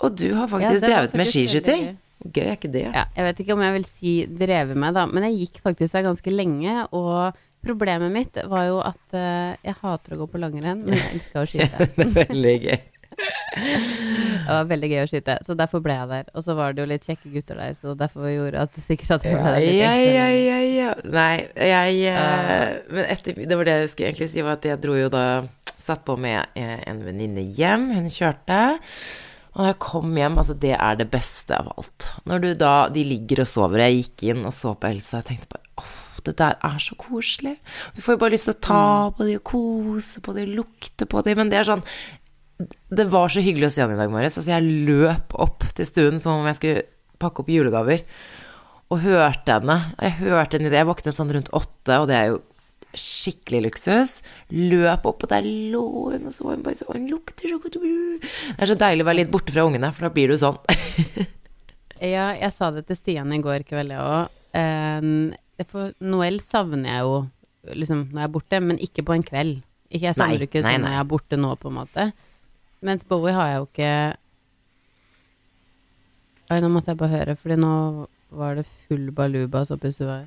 Og 0.05 0.17
du 0.17 0.27
har 0.37 0.49
faktisk 0.49 0.81
ja, 0.81 0.89
drevet 0.89 1.15
med 1.17 1.25
faktisk 1.25 1.41
med 1.41 1.53
skiskyting. 1.53 1.87
Gøy 2.33 2.43
er 2.43 2.55
ikke 2.55 2.73
det? 2.73 2.87
Ja, 2.89 3.05
jeg 3.13 3.27
vet 3.27 3.41
ikke 3.43 3.55
om 3.55 3.61
jeg 3.61 3.75
vil 3.75 3.87
si 3.87 4.13
drevet 4.39 4.79
med, 4.79 4.97
da, 4.97 5.05
men 5.09 5.27
jeg 5.29 5.43
gikk 5.43 5.61
faktisk 5.65 5.93
der 5.93 6.07
ganske 6.09 6.33
lenge, 6.33 6.79
og 6.97 7.37
problemet 7.65 8.13
mitt 8.13 8.37
var 8.49 8.67
jo 8.69 8.79
at 8.85 9.01
uh, 9.13 9.53
jeg 9.61 9.77
hater 9.81 10.15
å 10.15 10.21
gå 10.23 10.29
på 10.31 10.41
langrenn, 10.41 10.85
men 10.85 10.97
jeg 10.97 11.17
elsker 11.17 11.41
å 11.41 11.49
skyte. 11.49 11.89
Det 11.97 12.07
er 12.07 12.31
veldig 12.33 12.55
gøy. 12.65 12.79
Det 14.47 14.53
var 14.53 14.67
veldig 14.69 14.89
gøy 14.91 15.01
å 15.01 15.07
skyte, 15.09 15.37
så 15.43 15.55
derfor 15.57 15.81
ble 15.83 15.95
jeg 15.97 16.09
der. 16.11 16.27
Og 16.37 16.45
så 16.45 16.55
var 16.57 16.75
det 16.75 16.83
jo 16.83 16.89
litt 16.91 17.07
kjekke 17.07 17.31
gutter 17.33 17.59
der, 17.59 17.75
så 17.77 17.95
derfor 17.97 18.29
gjorde 18.31 18.63
at 18.63 18.79
sikkert 18.79 19.17
at 19.17 19.27
jeg 19.27 19.35
ble 19.35 19.53
der 19.57 19.65
ja, 19.65 19.93
ja, 19.99 20.27
ja, 20.31 20.59
ja. 20.77 20.91
Nei, 21.03 21.31
jeg 21.67 22.15
uh, 22.15 22.93
Men 22.93 23.09
etter 23.11 23.37
Det 23.41 23.57
var 23.59 23.67
det 23.67 23.77
jeg 23.81 23.93
skulle 23.93 24.11
egentlig 24.11 24.29
si, 24.31 24.43
var 24.45 24.59
at 24.59 24.67
jeg 24.69 24.81
dro 24.83 24.97
jo 24.97 25.09
da 25.13 25.25
Satt 25.77 26.01
på 26.07 26.15
med 26.17 26.57
eh, 26.57 26.79
en 26.89 27.03
venninne 27.05 27.43
hjem. 27.53 27.83
Hun 27.93 28.07
kjørte. 28.09 28.55
Og 29.53 29.61
da 29.61 29.67
jeg 29.69 29.77
kom 29.85 30.17
hjem, 30.17 30.39
altså 30.41 30.55
det 30.57 30.73
er 30.73 30.97
det 30.97 31.05
beste 31.13 31.53
av 31.53 31.69
alt. 31.75 32.07
Når 32.29 32.41
du 32.41 32.47
da 32.57 32.73
De 32.93 33.03
ligger 33.05 33.43
og 33.43 33.49
sover. 33.51 33.85
Jeg 33.85 34.01
gikk 34.01 34.25
inn 34.31 34.41
og 34.47 34.55
så 34.57 34.73
på 34.73 34.89
Elsa 34.89 35.21
og 35.21 35.29
tenkte 35.29 35.51
bare 35.53 35.83
åh, 35.83 35.95
det 36.25 36.33
der 36.41 36.57
er 36.65 36.79
så 36.81 36.97
koselig. 36.99 37.55
Du 37.95 38.01
får 38.01 38.17
jo 38.17 38.21
bare 38.23 38.33
lyst 38.33 38.49
til 38.49 38.57
å 38.57 38.63
ta 38.67 38.85
på 39.17 39.27
de 39.27 39.37
og 39.37 39.45
kose 39.47 40.23
på 40.25 40.33
de, 40.37 40.47
lukte 40.49 41.07
på 41.09 41.23
de, 41.25 41.35
men 41.37 41.53
det 41.53 41.61
er 41.61 41.69
sånn 41.69 41.85
det 42.57 43.05
var 43.11 43.29
så 43.29 43.43
hyggelig 43.43 43.69
å 43.69 43.73
se 43.75 43.83
han 43.83 43.93
i 43.93 43.99
dag 43.99 44.11
morges. 44.11 44.39
Altså, 44.39 44.51
jeg 44.55 44.85
løp 44.87 45.35
opp 45.37 45.67
til 45.77 45.87
stuen 45.87 46.21
som 46.21 46.39
om 46.41 46.49
jeg 46.49 46.59
skulle 46.59 46.85
pakke 47.21 47.43
opp 47.43 47.51
julegaver. 47.51 48.03
Og 48.93 49.01
hørte 49.03 49.57
henne. 49.57 49.77
Jeg 49.99 50.19
hørte 50.21 50.57
henne 50.57 50.69
i 50.69 50.73
det. 50.73 50.81
Jeg 50.81 50.89
våknet 50.89 51.17
sånn 51.17 51.33
rundt 51.35 51.51
åtte, 51.55 51.99
og 51.99 52.07
det 52.09 52.17
er 52.17 52.29
jo 52.31 52.41
skikkelig 52.97 53.63
luksus. 53.67 54.21
Løp 54.53 55.05
opp, 55.09 55.25
og 55.25 55.31
der 55.31 55.45
lå 55.45 55.83
hun, 56.13 56.29
og 56.29 56.33
så 56.33 56.49
hun 56.49 56.63
bare 56.65 56.79
sånn 56.79 57.09
lukter 57.11 57.51
så 57.51 57.59
godt 57.61 57.77
Det 57.77 58.55
er 58.57 58.71
så 58.71 58.77
deilig 58.79 59.05
å 59.05 59.09
være 59.09 59.19
litt 59.21 59.33
borte 59.33 59.53
fra 59.53 59.67
ungene, 59.67 59.91
for 59.93 60.07
da 60.07 60.13
blir 60.15 60.33
du 60.33 60.39
sånn. 60.41 60.59
Ja, 61.97 62.27
jeg 62.37 62.53
sa 62.53 62.67
det 62.69 62.83
til 62.85 62.97
Stian 62.99 63.31
i 63.33 63.39
går 63.41 63.63
kveld, 63.65 63.89
jeg 63.89 63.97
òg. 63.97 64.33
Eh, 64.53 65.63
for 65.65 65.95
Noel 66.05 66.37
savner 66.45 66.91
jeg 66.91 67.05
jo 67.07 67.15
liksom 67.73 68.03
når 68.11 68.21
jeg 68.21 68.27
er 68.27 68.33
borte, 68.35 68.59
men 68.61 68.77
ikke 68.85 69.05
på 69.07 69.15
en 69.15 69.25
kveld. 69.25 69.55
Ikke, 69.87 70.09
jeg 70.09 70.17
savner 70.17 70.37
Nei, 70.37 70.45
ikke 70.45 70.61
sånn 70.61 70.83
når 70.83 70.93
jeg 70.93 71.01
er 71.01 71.09
borte 71.09 71.39
nå, 71.39 71.55
på 71.57 71.71
en 71.71 71.77
måte. 71.79 72.05
Mens 72.85 73.05
Bowie 73.07 73.33
har 73.33 73.51
jeg 73.51 73.59
jo 73.59 73.67
ikke 73.67 73.91
Oi, 76.47 76.59
nå 76.63 76.69
måtte 76.71 76.93
jeg 76.93 76.99
bare 77.01 77.11
høre, 77.11 77.33
fordi 77.35 77.57
nå 77.59 77.71
var 78.37 78.55
det 78.55 78.63
full 78.87 79.09
balubas 79.11 79.71
oppi 79.73 79.89
stua. 79.91 80.21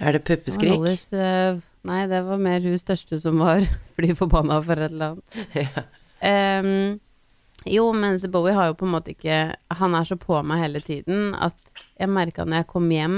Er 0.00 0.16
det 0.16 0.22
puppeskrik? 0.24 0.72
Nollis, 0.72 1.02
uh, 1.12 1.60
nei, 1.84 1.98
det 2.08 2.22
var 2.24 2.40
mer 2.40 2.64
hun 2.64 2.80
største 2.80 3.18
som 3.20 3.42
var 3.42 3.66
fly 3.98 4.14
forbanna 4.16 4.56
for 4.64 4.80
et 4.80 4.94
eller 4.94 5.16
annet. 5.18 5.40
Ja. 6.20 6.60
um, 6.64 7.00
jo, 7.68 7.92
mens 7.92 8.24
Bowie 8.32 8.56
har 8.56 8.70
jo 8.70 8.78
på 8.80 8.86
en 8.88 8.94
måte 8.94 9.12
ikke 9.12 9.54
Han 9.80 9.94
er 9.96 10.06
så 10.08 10.16
på 10.20 10.38
meg 10.44 10.62
hele 10.64 10.80
tiden 10.84 11.34
at 11.36 11.56
jeg 12.00 12.08
merka 12.08 12.44
når 12.44 12.62
jeg 12.62 12.68
kom 12.70 12.86
hjem 12.92 13.16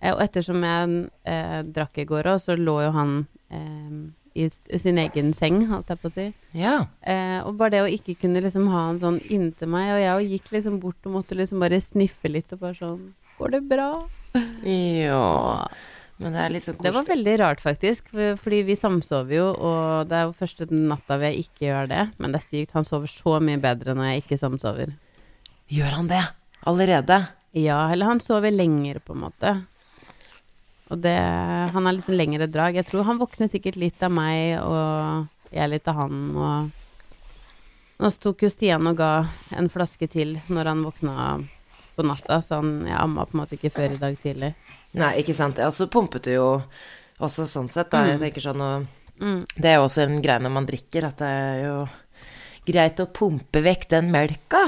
eh, 0.00 0.12
Og 0.14 0.22
ettersom 0.24 0.64
jeg 0.64 0.94
eh, 1.28 1.60
drakk 1.68 2.00
i 2.00 2.06
går 2.08 2.30
òg, 2.32 2.40
så 2.40 2.56
lå 2.56 2.78
jo 2.86 2.92
han 2.96 3.14
eh, 3.52 3.98
i, 4.34 4.48
sin 4.50 4.98
egen 4.98 5.32
seng, 5.36 5.60
holdt 5.70 5.92
jeg 5.92 6.02
på 6.02 6.10
å 6.10 6.14
si. 6.14 6.28
ja. 6.58 6.76
Eh, 7.00 7.40
og 7.46 7.56
bare 7.60 7.76
det 7.76 7.82
å 7.84 7.90
ikke 7.90 8.16
kunne 8.20 8.42
liksom 8.44 8.68
ha 8.72 8.86
han 8.88 9.00
sånn 9.02 9.20
inntil 9.30 9.70
meg, 9.70 9.92
og 9.94 10.02
jeg 10.02 10.30
gikk 10.34 10.54
liksom 10.56 10.80
bort 10.82 11.06
og 11.06 11.20
måtte 11.20 11.38
liksom 11.38 11.62
bare 11.62 11.82
sniffe 11.82 12.30
litt 12.30 12.52
og 12.54 12.64
bare 12.66 12.78
sånn 12.78 13.12
Går 13.34 13.50
det 13.50 13.64
bra? 13.66 13.88
Ja. 14.62 15.66
Men 16.22 16.36
det 16.36 16.42
er 16.44 16.52
litt 16.54 16.66
sånn 16.68 16.78
Det 16.82 16.92
var 16.94 17.06
veldig 17.08 17.32
rart, 17.40 17.62
faktisk. 17.62 18.12
Fordi 18.14 18.60
vi 18.68 18.76
samsover 18.78 19.34
jo, 19.34 19.48
og 19.50 20.06
det 20.10 20.20
er 20.20 20.28
jo 20.28 20.36
første 20.38 20.68
natta 20.70 21.18
vi 21.18 21.32
ikke 21.42 21.66
gjør 21.66 21.90
det. 21.90 22.04
Men 22.22 22.34
det 22.34 22.38
er 22.38 22.46
sykt. 22.46 22.76
Han 22.78 22.86
sover 22.86 23.10
så 23.10 23.40
mye 23.42 23.58
bedre 23.62 23.96
når 23.98 24.12
jeg 24.12 24.22
ikke 24.22 24.38
samsover. 24.38 24.94
Gjør 25.74 25.98
han 25.98 26.10
det? 26.12 26.22
Allerede? 26.70 27.18
Ja, 27.58 27.80
eller 27.90 28.12
han 28.12 28.22
sover 28.22 28.54
lenger, 28.54 29.02
på 29.02 29.14
en 29.16 29.24
måte. 29.26 29.56
Og 30.94 31.02
det 31.02 31.18
Han 31.74 31.88
har 31.88 31.96
litt 31.96 32.08
lengre 32.12 32.46
drag. 32.46 32.78
Jeg 32.78 32.86
tror 32.88 33.06
han 33.08 33.20
våkner 33.20 33.50
sikkert 33.50 33.78
litt 33.80 34.02
av 34.06 34.14
meg, 34.14 34.56
og 34.62 35.52
jeg 35.54 35.70
litt 35.70 35.90
av 35.90 36.00
han, 36.04 36.24
og 36.38 36.80
Nå 37.94 38.08
tok 38.18 38.42
jo 38.42 38.48
Stian 38.50 38.88
og 38.90 38.96
ga 38.98 39.10
en 39.54 39.68
flaske 39.70 40.08
til 40.10 40.32
når 40.50 40.66
han 40.66 40.80
våkna 40.82 41.36
på 41.94 42.02
natta, 42.02 42.40
så 42.42 42.58
han, 42.58 42.72
jeg 42.88 42.96
amma 42.98 43.22
på 43.22 43.36
en 43.36 43.40
måte 43.44 43.54
ikke 43.54 43.70
før 43.70 43.94
i 43.94 44.00
dag 44.00 44.16
tidlig. 44.18 44.50
Nei, 44.98 45.12
ikke 45.22 45.36
sant. 45.38 45.60
Og 45.62 45.70
så 45.72 45.86
pumpet 45.86 46.26
du 46.26 46.32
jo 46.34 46.48
også 47.22 47.46
sånn 47.46 47.70
sett, 47.70 47.92
da. 47.94 48.02
Jeg 48.10 48.18
tenker 48.24 48.42
sånn 48.50 48.64
og 48.66 48.88
Mm. 49.20 49.44
Det 49.56 49.70
er 49.70 49.78
jo 49.78 49.86
også 49.86 50.06
en 50.08 50.22
greie 50.22 50.42
når 50.42 50.54
man 50.56 50.66
drikker, 50.66 51.06
at 51.06 51.20
det 51.22 51.28
er 51.30 51.60
jo 51.68 51.76
greit 52.66 53.02
å 53.02 53.10
pumpe 53.14 53.62
vekk 53.64 53.88
den 53.94 54.10
melka. 54.14 54.66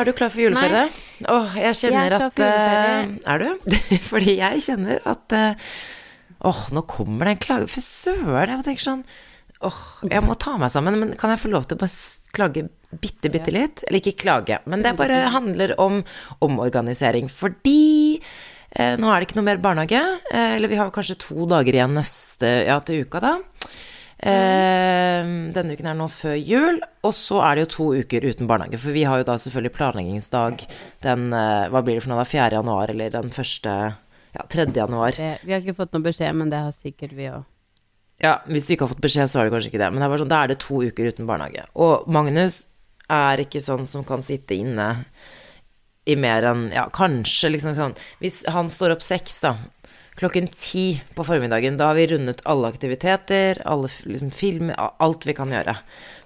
Er 0.00 0.10
du 0.10 0.16
klar 0.16 0.32
for 0.32 0.42
juleferie? 0.42 0.84
Åh, 1.30 1.56
jeg 1.60 1.78
kjenner 1.78 1.98
Jeg 1.98 2.10
er 2.10 2.26
at 2.26 2.42
eh, 2.44 3.10
Er 3.32 3.42
du? 3.42 3.72
Fordi 4.10 4.36
jeg 4.38 4.62
kjenner 4.66 5.02
at 5.08 5.36
uh, 5.36 5.74
Åh, 6.50 6.62
nå 6.72 6.84
kommer 6.88 7.28
det 7.28 7.34
en 7.34 7.42
klage. 7.44 7.68
For 7.68 7.84
søren, 7.84 8.54
jeg 8.54 8.66
tenker 8.66 8.86
sånn 8.86 9.02
Åh, 9.60 9.80
jeg 10.08 10.24
må 10.24 10.36
ta 10.40 10.54
meg 10.56 10.72
sammen, 10.72 10.96
men 10.96 11.12
kan 11.20 11.34
jeg 11.34 11.42
få 11.42 11.50
lov 11.52 11.66
til 11.68 11.76
å 11.76 11.82
bare 11.82 11.92
klage 12.32 12.62
bitte, 12.90 13.28
bitte 13.28 13.52
litt? 13.52 13.82
Eller 13.84 14.00
ikke 14.00 14.22
klage, 14.22 14.56
men 14.64 14.80
det 14.80 14.94
bare 14.96 15.18
handler 15.34 15.74
om 15.82 16.00
omorganisering. 16.40 17.28
Fordi 17.28 18.16
eh, 18.16 18.96
nå 18.96 19.10
er 19.10 19.20
det 19.20 19.28
ikke 19.28 19.36
noe 19.36 19.48
mer 19.50 19.60
barnehage. 19.60 20.00
Eh, 20.32 20.54
eller 20.56 20.72
vi 20.72 20.80
har 20.80 20.92
kanskje 20.94 21.18
to 21.26 21.44
dager 21.50 21.76
igjen 21.76 21.92
neste 21.98 22.54
Ja, 22.70 22.78
til 22.80 23.04
uka, 23.04 23.20
da. 23.20 23.34
Eh, 24.20 25.28
denne 25.54 25.76
uken 25.76 25.86
er 25.88 25.96
nå 25.96 26.06
før 26.12 26.34
jul, 26.36 26.80
og 27.08 27.14
så 27.16 27.38
er 27.46 27.56
det 27.56 27.62
jo 27.64 27.70
to 27.74 27.86
uker 28.02 28.26
uten 28.28 28.50
barnehage. 28.50 28.80
For 28.82 28.92
vi 28.92 29.06
har 29.08 29.22
jo 29.22 29.28
da 29.30 29.38
selvfølgelig 29.40 29.76
planleggingsdag 29.78 30.66
den 31.06 31.30
eh, 31.32 31.68
Hva 31.72 31.80
blir 31.86 31.96
det 31.96 32.04
for 32.04 32.12
noe, 32.12 32.20
da? 32.20 32.28
4. 32.28 32.50
januar, 32.60 32.92
eller 32.92 33.14
den 33.16 33.32
første 33.32 33.76
Ja, 34.36 34.44
3. 34.46 34.68
januar. 34.76 35.16
Vi 35.16 35.54
har 35.54 35.64
ikke 35.64 35.78
fått 35.80 35.96
noe 35.96 36.04
beskjed, 36.04 36.36
men 36.36 36.52
det 36.52 36.60
har 36.62 36.76
sikkert 36.76 37.16
vi 37.16 37.30
òg. 37.32 37.48
Ja, 38.20 38.36
hvis 38.52 38.68
du 38.68 38.74
ikke 38.74 38.84
har 38.84 38.92
fått 38.92 39.06
beskjed, 39.06 39.30
så 39.32 39.40
er 39.40 39.48
det 39.48 39.54
kanskje 39.54 39.72
ikke 39.72 39.80
det. 39.80 39.88
Men 39.94 40.04
det 40.04 40.10
er 40.10 40.22
sånn, 40.22 40.30
da 40.30 40.42
er 40.44 40.52
det 40.52 40.60
to 40.60 40.82
uker 40.84 41.08
uten 41.08 41.28
barnehage. 41.28 41.64
Og 41.80 42.04
Magnus 42.12 42.66
er 43.10 43.40
ikke 43.42 43.62
sånn 43.64 43.88
som 43.90 44.04
kan 44.06 44.20
sitte 44.22 44.54
inne 44.54 44.90
i 46.10 46.16
mer 46.18 46.46
enn 46.50 46.68
Ja, 46.74 46.88
kanskje 46.92 47.52
liksom 47.54 47.76
sånn 47.78 47.98
Hvis 48.22 48.42
han 48.50 48.70
står 48.72 48.96
opp 48.96 49.04
seks, 49.04 49.38
da, 49.44 49.56
klokken 50.20 50.48
ti 50.52 51.00
på 51.16 51.24
formiddagen, 51.24 51.78
da 51.80 51.90
har 51.90 51.98
vi 51.98 52.08
rundet 52.10 52.42
alle 52.48 52.68
aktiviteter, 52.68 53.62
alle 53.64 53.88
liksom, 54.04 54.32
filmer, 54.34 54.76
alt 55.00 55.24
vi 55.24 55.34
kan 55.36 55.52
gjøre. 55.52 55.76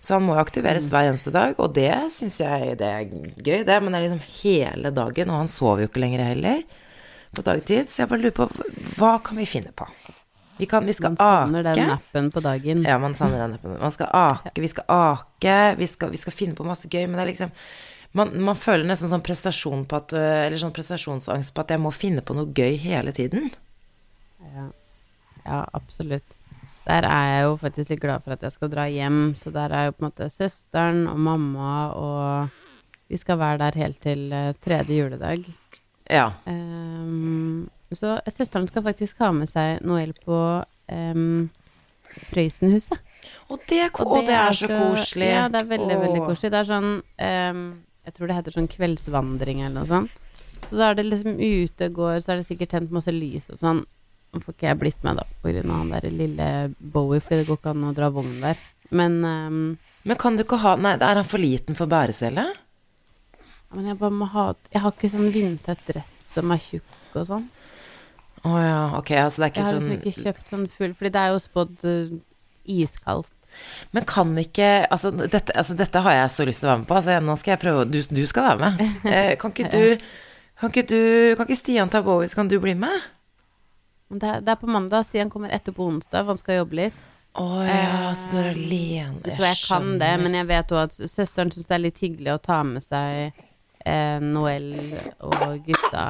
Så 0.02 0.16
han 0.16 0.26
må 0.26 0.34
jo 0.34 0.42
aktiveres 0.42 0.90
hver 0.90 1.12
eneste 1.12 1.30
dag, 1.34 1.54
og 1.62 1.76
det 1.76 1.92
syns 2.12 2.40
jeg 2.42 2.74
det 2.80 2.88
er 2.90 3.04
gøy, 3.06 3.62
det. 3.68 3.78
Men 3.78 3.94
det 3.94 4.00
er 4.00 4.06
liksom 4.08 4.24
hele 4.40 4.90
dagen, 4.96 5.30
og 5.30 5.44
han 5.44 5.52
sover 5.52 5.84
jo 5.84 5.92
ikke 5.92 6.02
lenger 6.02 6.26
heller 6.26 6.64
på 7.34 7.46
dagtid. 7.46 7.86
Så 7.90 8.02
jeg 8.02 8.10
bare 8.10 8.24
lurer 8.24 8.36
på 8.40 8.48
hva 8.98 9.14
kan 9.22 9.38
vi 9.38 9.48
finne 9.48 9.70
på? 9.76 9.86
Vi, 10.56 10.66
kan, 10.70 10.86
vi 10.86 10.94
skal 10.94 11.14
ake. 11.14 11.22
Man 11.22 11.54
savner 11.54 11.66
den 11.66 11.94
appen 11.96 12.30
på 12.34 12.42
dagen. 12.42 12.84
Ja, 12.86 12.98
man 13.02 13.16
savner 13.18 13.42
den 13.42 13.56
appen. 13.56 13.78
Man 13.80 13.94
skal 13.94 14.10
ake, 14.14 14.60
vi 14.62 14.70
skal 14.70 14.90
ake, 14.96 15.58
vi 15.78 15.88
skal, 15.90 16.12
vi 16.14 16.20
skal 16.22 16.34
finne 16.34 16.58
på 16.58 16.66
masse 16.66 16.90
gøy, 16.90 17.06
men 17.06 17.18
det 17.18 17.24
er 17.24 17.32
liksom 17.32 17.54
man, 18.14 18.30
man 18.46 18.58
føler 18.58 18.86
nesten 18.88 19.10
sånn 19.10 19.24
prestasjon 19.26 19.84
på 19.90 19.98
at 19.98 20.14
øh, 20.14 20.38
Eller 20.46 20.60
sånn 20.62 20.74
prestasjonsangst 20.74 21.54
på 21.54 21.64
at 21.64 21.74
jeg 21.74 21.82
må 21.82 21.90
finne 21.94 22.22
på 22.24 22.36
noe 22.36 22.50
gøy 22.54 22.76
hele 22.82 23.14
tiden. 23.16 23.50
Ja. 24.54 24.66
ja, 25.44 25.60
absolutt. 25.74 26.36
Der 26.84 27.06
er 27.08 27.28
jeg 27.30 27.44
jo 27.46 27.54
faktisk 27.62 27.94
litt 27.94 28.02
glad 28.02 28.24
for 28.26 28.36
at 28.36 28.42
jeg 28.44 28.52
skal 28.52 28.70
dra 28.72 28.84
hjem, 28.92 29.20
så 29.40 29.50
der 29.54 29.72
er 29.72 29.86
jo 29.88 29.94
på 29.96 30.04
en 30.04 30.08
måte 30.10 30.28
søsteren 30.30 31.06
og 31.08 31.18
mamma, 31.24 31.70
og 31.96 33.08
vi 33.08 33.16
skal 33.20 33.38
være 33.40 33.62
der 33.62 33.78
helt 33.80 34.00
til 34.04 34.26
eh, 34.36 34.50
tredje 34.64 34.98
juledag. 34.98 35.46
Ja. 36.12 36.26
Um, 36.44 37.70
så 37.94 38.18
søsteren 38.28 38.68
skal 38.68 38.84
faktisk 38.84 39.22
ha 39.24 39.30
med 39.32 39.48
seg 39.48 39.80
Noel 39.86 40.12
på 40.26 40.38
um, 40.92 41.48
Prøysenhuset. 42.14 43.00
Og 43.48 43.64
det, 43.70 43.88
ko- 43.96 44.06
og 44.18 44.28
det 44.28 44.36
er 44.36 44.52
så 44.52 44.68
koselig. 44.68 45.30
Ja, 45.32 45.48
det 45.48 45.62
er 45.62 45.70
veldig, 45.72 45.98
veldig 46.04 46.22
koselig. 46.28 46.52
Det 46.52 46.60
er 46.60 46.68
sånn 46.68 46.90
ehm, 47.16 47.64
Jeg 48.04 48.16
tror 48.16 48.28
det 48.30 48.36
heter 48.38 48.54
sånn 48.58 48.70
kveldsvandring 48.70 49.62
eller 49.64 49.74
noe 49.80 49.88
sånt. 49.88 50.14
Så 50.68 50.76
da 50.78 50.90
er 50.90 50.98
det 50.98 51.06
liksom 51.08 51.38
ute, 51.40 51.88
går, 51.92 52.20
så 52.24 52.34
er 52.34 52.40
det 52.40 52.48
sikkert 52.48 52.72
tent 52.74 52.92
masse 52.94 53.12
lys 53.12 53.50
og 53.52 53.60
sånn. 53.60 53.82
Nå 54.34 54.42
får 54.42 54.56
ikke 54.56 54.66
jeg 54.66 54.80
blitt 54.80 55.04
med, 55.06 55.20
da, 55.20 55.24
på 55.42 55.52
grunn 55.52 55.70
av 55.70 55.80
han 55.82 55.92
der 55.94 56.06
lille 56.10 56.48
Bowie, 56.78 57.22
fordi 57.22 57.42
det 57.42 57.48
går 57.48 57.60
ikke 57.60 57.74
an 57.74 57.88
å 57.88 57.94
dra 57.96 58.10
vogn 58.12 58.32
der. 58.42 58.60
Men, 58.94 59.18
um, 59.24 59.58
Men 60.04 60.20
kan 60.20 60.36
du 60.36 60.44
ikke 60.44 60.58
ha 60.60 60.74
Nei, 60.76 60.96
er 60.98 61.20
han 61.20 61.26
for 61.26 61.40
liten 61.42 61.78
for 61.78 61.90
bæresele? 61.90 62.44
ja, 63.74 63.76
men 63.78 63.86
jeg 63.88 63.98
bare 63.98 64.14
må 64.14 64.26
ha 64.30 64.42
Jeg 64.70 64.82
har 64.84 64.92
ikke 64.92 65.08
sånn 65.10 65.32
vindtett 65.34 65.80
dress 65.88 66.12
som 66.34 66.50
er 66.52 66.60
tjukk 66.62 67.16
og 67.18 67.26
sånn. 67.30 67.48
Å 68.44 68.52
ja, 68.60 68.80
ok, 68.98 69.10
altså 69.22 69.40
det 69.40 69.48
er 69.48 69.56
Jeg 69.56 69.64
har 69.64 69.74
liksom 69.78 69.88
sånn 69.88 69.98
ikke 69.98 70.24
kjøpt 70.26 70.50
sånn 70.52 70.64
full, 70.68 70.94
fordi 70.98 71.12
det 71.14 71.22
er 71.22 71.32
jo 71.32 71.40
spådd 71.42 71.84
eh, 71.88 72.14
iskaldt. 72.64 73.32
Men 73.94 74.04
kan 74.04 74.32
ikke 74.38 74.86
altså 74.90 75.12
dette, 75.14 75.52
altså 75.54 75.76
dette 75.78 76.00
har 76.02 76.12
jeg 76.16 76.30
så 76.34 76.44
lyst 76.48 76.60
til 76.64 76.68
å 76.68 76.72
være 76.72 76.80
med 76.82 76.88
på. 76.90 76.96
Altså, 76.98 77.18
nå 77.22 77.36
skal 77.38 77.52
jeg 77.54 77.60
prøve 77.62 77.84
Du, 77.92 77.98
du 78.02 78.24
skal 78.26 78.48
være 78.48 78.58
med. 78.64 78.84
Eh, 79.14 79.32
kan 79.38 79.52
ikke 79.54 79.70
du 79.70 80.06
Kan 80.58 80.70
ikke 80.72 80.86
du 80.90 80.98
Kan 81.38 81.46
ikke 81.46 81.58
Stian 81.60 81.90
ta 81.92 82.00
Bowie, 82.02 82.28
så 82.28 82.40
kan 82.40 82.48
du 82.50 82.58
bli 82.62 82.74
med? 82.74 83.06
Det, 84.14 84.22
er- 84.26 84.40
det 84.42 84.48
er 84.52 84.58
på 84.60 84.66
mandag, 84.70 85.06
Stian 85.06 85.30
kommer 85.30 85.50
etter 85.54 85.72
på 85.74 85.86
onsdag, 85.86 86.22
for 86.24 86.34
han 86.34 86.38
skal 86.42 86.58
jobbe 86.62 86.76
litt. 86.82 86.98
Å 87.34 87.46
ja, 87.66 88.10
så 88.14 88.28
du 88.30 88.36
er 88.38 88.50
alene. 88.52 89.22
Så 89.34 89.42
jeg 89.42 89.56
kan 89.66 89.88
det, 89.98 90.10
men 90.22 90.36
jeg 90.38 90.46
vet 90.46 90.70
òg 90.76 90.82
at 90.84 90.98
søsteren 91.10 91.50
syns 91.50 91.66
det 91.66 91.74
er 91.74 91.82
litt 91.82 91.98
hyggelig 91.98 92.34
å 92.36 92.42
ta 92.44 92.60
med 92.62 92.84
seg 92.84 93.32
eh, 93.86 94.18
Noel 94.22 94.68
og 95.18 95.64
gutta 95.66 96.04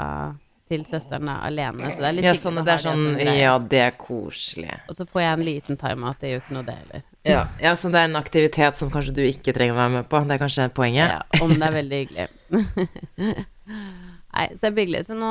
til 0.74 0.84
søsteren 0.88 1.30
da, 1.30 1.38
alene. 1.46 1.88
Så 1.92 2.02
det 2.02 2.08
er 2.10 2.16
litt 2.18 2.26
Ja, 2.26 2.34
sånn, 2.38 2.60
det 2.66 2.74
er 2.74 2.82
sånn 2.82 3.04
det. 3.16 3.34
Ja, 3.38 3.54
det 3.58 3.80
er 3.86 3.96
koselig. 3.98 4.78
Og 4.90 4.98
så 4.98 5.06
får 5.08 5.22
jeg 5.24 5.38
en 5.38 5.44
liten 5.46 5.80
timeout, 5.80 6.20
det 6.20 6.32
gjør 6.34 6.42
ikke 6.42 6.56
noe 6.58 6.66
det 6.66 6.76
heller. 6.82 7.04
Ja, 7.24 7.42
ja, 7.62 7.72
så 7.78 7.88
det 7.92 8.02
er 8.02 8.10
en 8.10 8.20
aktivitet 8.20 8.80
som 8.80 8.90
kanskje 8.92 9.14
du 9.16 9.22
ikke 9.24 9.54
trenger 9.56 9.76
å 9.76 9.80
være 9.80 9.94
med 9.94 10.08
på. 10.10 10.20
Det 10.28 10.36
er 10.36 10.42
kanskje 10.42 10.68
poenget? 10.76 11.14
Ja, 11.14 11.44
om 11.44 11.54
det 11.54 11.68
er 11.70 11.76
veldig 11.78 12.00
hyggelig. 12.02 12.26
Nei, 14.34 14.48
så 14.50 14.66
det 14.66 14.70
er 14.72 14.80
hyggelig. 14.82 15.04
Så 15.06 15.16
nå 15.16 15.30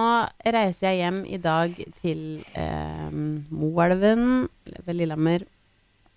reiser 0.55 0.88
jeg 0.89 1.01
hjem 1.03 1.19
i 1.27 1.39
dag 1.43 1.75
til 2.01 2.23
eh, 2.57 3.09
Moelven 3.13 4.47
ved 4.88 4.95
Lillehammer 4.95 5.45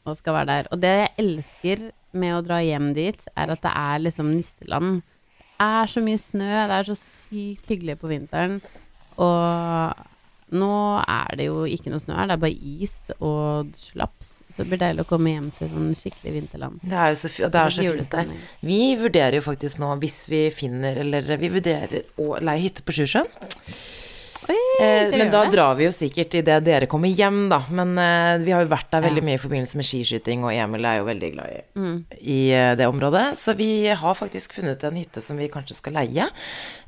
og 0.07 0.17
skal 0.21 0.39
være 0.39 0.51
der. 0.53 0.71
Og 0.71 0.81
det 0.81 0.95
jeg 0.95 1.13
elsker 1.25 1.85
med 2.17 2.37
å 2.37 2.43
dra 2.47 2.63
hjem 2.63 2.93
dit, 2.97 3.21
er 3.37 3.53
at 3.53 3.63
det 3.65 3.73
er 3.75 4.03
liksom 4.05 4.33
nisseland. 4.33 5.03
Det 5.57 5.67
er 5.67 5.91
så 5.91 6.03
mye 6.05 6.21
snø, 6.21 6.51
det 6.71 6.77
er 6.79 6.89
så 6.89 6.97
sykt 7.01 7.71
hyggelig 7.73 7.99
på 8.01 8.11
vinteren. 8.13 8.61
Og 9.23 10.05
Nå 10.55 10.67
er 11.11 11.33
det 11.35 11.49
jo 11.49 11.65
ikke 11.67 11.91
noe 11.91 11.99
snø 11.99 12.15
her, 12.15 12.29
det 12.31 12.37
er 12.37 12.43
bare 12.45 12.75
is 12.87 12.93
og 13.19 13.73
slaps. 13.83 14.45
Så 14.47 14.63
det 14.63 14.69
blir 14.71 14.79
deilig 14.79 15.03
å 15.03 15.09
komme 15.11 15.33
hjem 15.33 15.49
til 15.57 15.73
sånn 15.73 15.89
skikkelig 15.99 16.35
vinterland. 16.37 16.77
Det 16.87 16.95
er 16.95 17.11
jo 17.11 17.17
så, 17.19 17.31
det 17.51 17.63
er 17.65 17.75
så 17.75 17.87
fint 17.97 18.15
der. 18.15 18.31
Vi 18.63 18.79
vurderer 19.01 19.41
jo 19.41 19.43
faktisk 19.43 19.83
nå, 19.83 19.91
hvis 20.05 20.21
vi 20.31 20.45
finner 20.55 21.03
Eller 21.03 21.27
vi 21.43 21.51
vurderer 21.51 22.07
å 22.23 22.39
leie 22.39 22.63
hytte 22.63 22.87
på 22.87 22.95
Sjusjøen. 22.95 23.27
Oi, 24.49 24.63
Eh, 24.77 25.09
men 25.17 25.31
da 25.33 25.41
det? 25.47 25.55
drar 25.55 25.75
vi 25.79 25.87
jo 25.87 25.91
sikkert 25.95 26.35
idet 26.37 26.59
dere 26.67 26.87
kommer 26.87 27.09
hjem, 27.09 27.47
da. 27.49 27.63
Men 27.73 27.95
uh, 27.97 28.37
vi 28.45 28.53
har 28.53 28.61
jo 28.61 28.69
vært 28.69 28.91
der 28.93 29.07
veldig 29.07 29.23
mye 29.25 29.39
i 29.39 29.41
forbindelse 29.41 29.79
med 29.81 29.87
skiskyting, 29.89 30.43
og 30.45 30.53
Emil 30.53 30.85
er 30.85 30.99
jo 31.01 31.07
veldig 31.09 31.31
glad 31.33 31.55
i, 31.55 31.63
Mm. 31.81 31.95
i 32.21 32.37
uh, 32.53 32.75
det 32.77 32.87
området. 32.91 33.23
Så 33.41 33.55
vi 33.57 33.87
har 33.89 34.15
faktisk 34.19 34.53
funnet 34.59 34.85
en 34.85 34.99
hytte 35.01 35.23
som 35.25 35.41
vi 35.41 35.49
kanskje 35.49 35.79
skal 35.79 35.97
leie. 35.97 36.29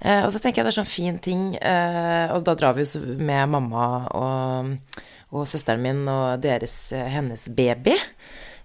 Uh, 0.04 0.20
og 0.26 0.30
så 0.34 0.38
tenker 0.38 0.60
jeg 0.60 0.68
det 0.68 0.74
er 0.74 0.78
sånn 0.82 0.90
fin 0.92 1.18
ting, 1.18 1.46
og 1.56 2.44
da 2.44 2.54
drar 2.60 2.76
vi 2.76 2.84
jo 2.84 3.00
med 3.16 3.48
mamma 3.56 3.86
og, 4.12 5.00
og 5.32 5.48
søsteren 5.48 5.80
min 5.82 6.04
og 6.12 6.42
deres, 6.44 6.90
hennes 6.92 7.48
baby. 7.56 7.96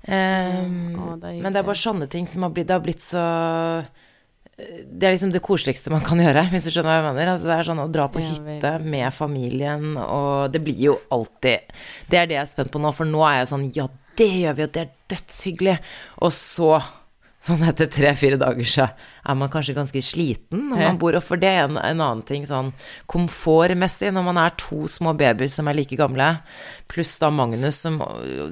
Mm. 0.03 0.95
å, 0.99 1.13
det 1.15 1.37
men 1.39 1.53
det 1.55 1.61
er 1.61 1.67
bare 1.69 1.79
sånne 1.79 2.09
ting 2.11 2.27
som 2.27 2.43
har 2.43 2.51
blitt, 2.51 2.69
har 2.75 2.83
blitt 2.83 3.05
så 3.07 3.23
det 4.57 5.07
er 5.07 5.15
liksom 5.15 5.31
det 5.33 5.41
koseligste 5.41 5.89
man 5.89 6.03
kan 6.05 6.19
gjøre, 6.21 6.43
hvis 6.51 6.67
du 6.67 6.73
skjønner 6.73 6.91
hva 6.91 6.97
jeg 6.99 7.05
mener. 7.07 7.31
Altså, 7.31 7.47
det 7.49 7.55
er 7.55 7.67
sånn 7.69 7.81
å 7.81 7.89
dra 7.89 8.05
på 8.13 8.21
hytte 8.21 8.73
med 8.85 9.15
familien, 9.15 9.95
og 9.97 10.53
det 10.53 10.61
blir 10.61 10.77
jo 10.91 10.97
alltid 11.13 11.73
Det 12.11 12.19
er 12.19 12.29
det 12.29 12.37
jeg 12.37 12.43
er 12.43 12.51
spent 12.51 12.73
på 12.73 12.81
nå, 12.81 12.91
for 12.93 13.09
nå 13.09 13.23
er 13.25 13.39
jeg 13.39 13.49
sånn 13.53 13.65
Ja, 13.73 13.87
det 14.19 14.29
gjør 14.29 14.59
vi, 14.59 14.67
og 14.67 14.75
det 14.75 14.83
er 14.83 14.91
dødshyggelig. 15.09 15.77
Og 16.21 16.35
så, 16.37 16.69
sånn 17.43 17.63
etter 17.67 17.89
tre-fire 17.91 18.37
dager, 18.39 18.63
så 18.67 18.85
er 18.87 19.35
man 19.35 19.49
kanskje 19.51 19.75
ganske 19.75 19.99
sliten 20.05 20.69
når 20.69 20.79
man 20.79 20.99
bor 21.01 21.17
opp. 21.19 21.25
For 21.27 21.39
det 21.41 21.49
er 21.51 21.65
en, 21.65 21.75
en 21.79 22.03
annen 22.03 22.21
ting, 22.27 22.45
sånn 22.47 22.69
komfortmessig, 23.11 24.13
når 24.15 24.25
man 24.29 24.39
er 24.45 24.55
to 24.61 24.85
små 24.91 25.11
babyer 25.19 25.51
som 25.51 25.67
er 25.67 25.75
like 25.77 25.97
gamle, 25.99 26.29
pluss 26.91 27.17
da 27.19 27.29
Magnus 27.33 27.81
som 27.83 27.99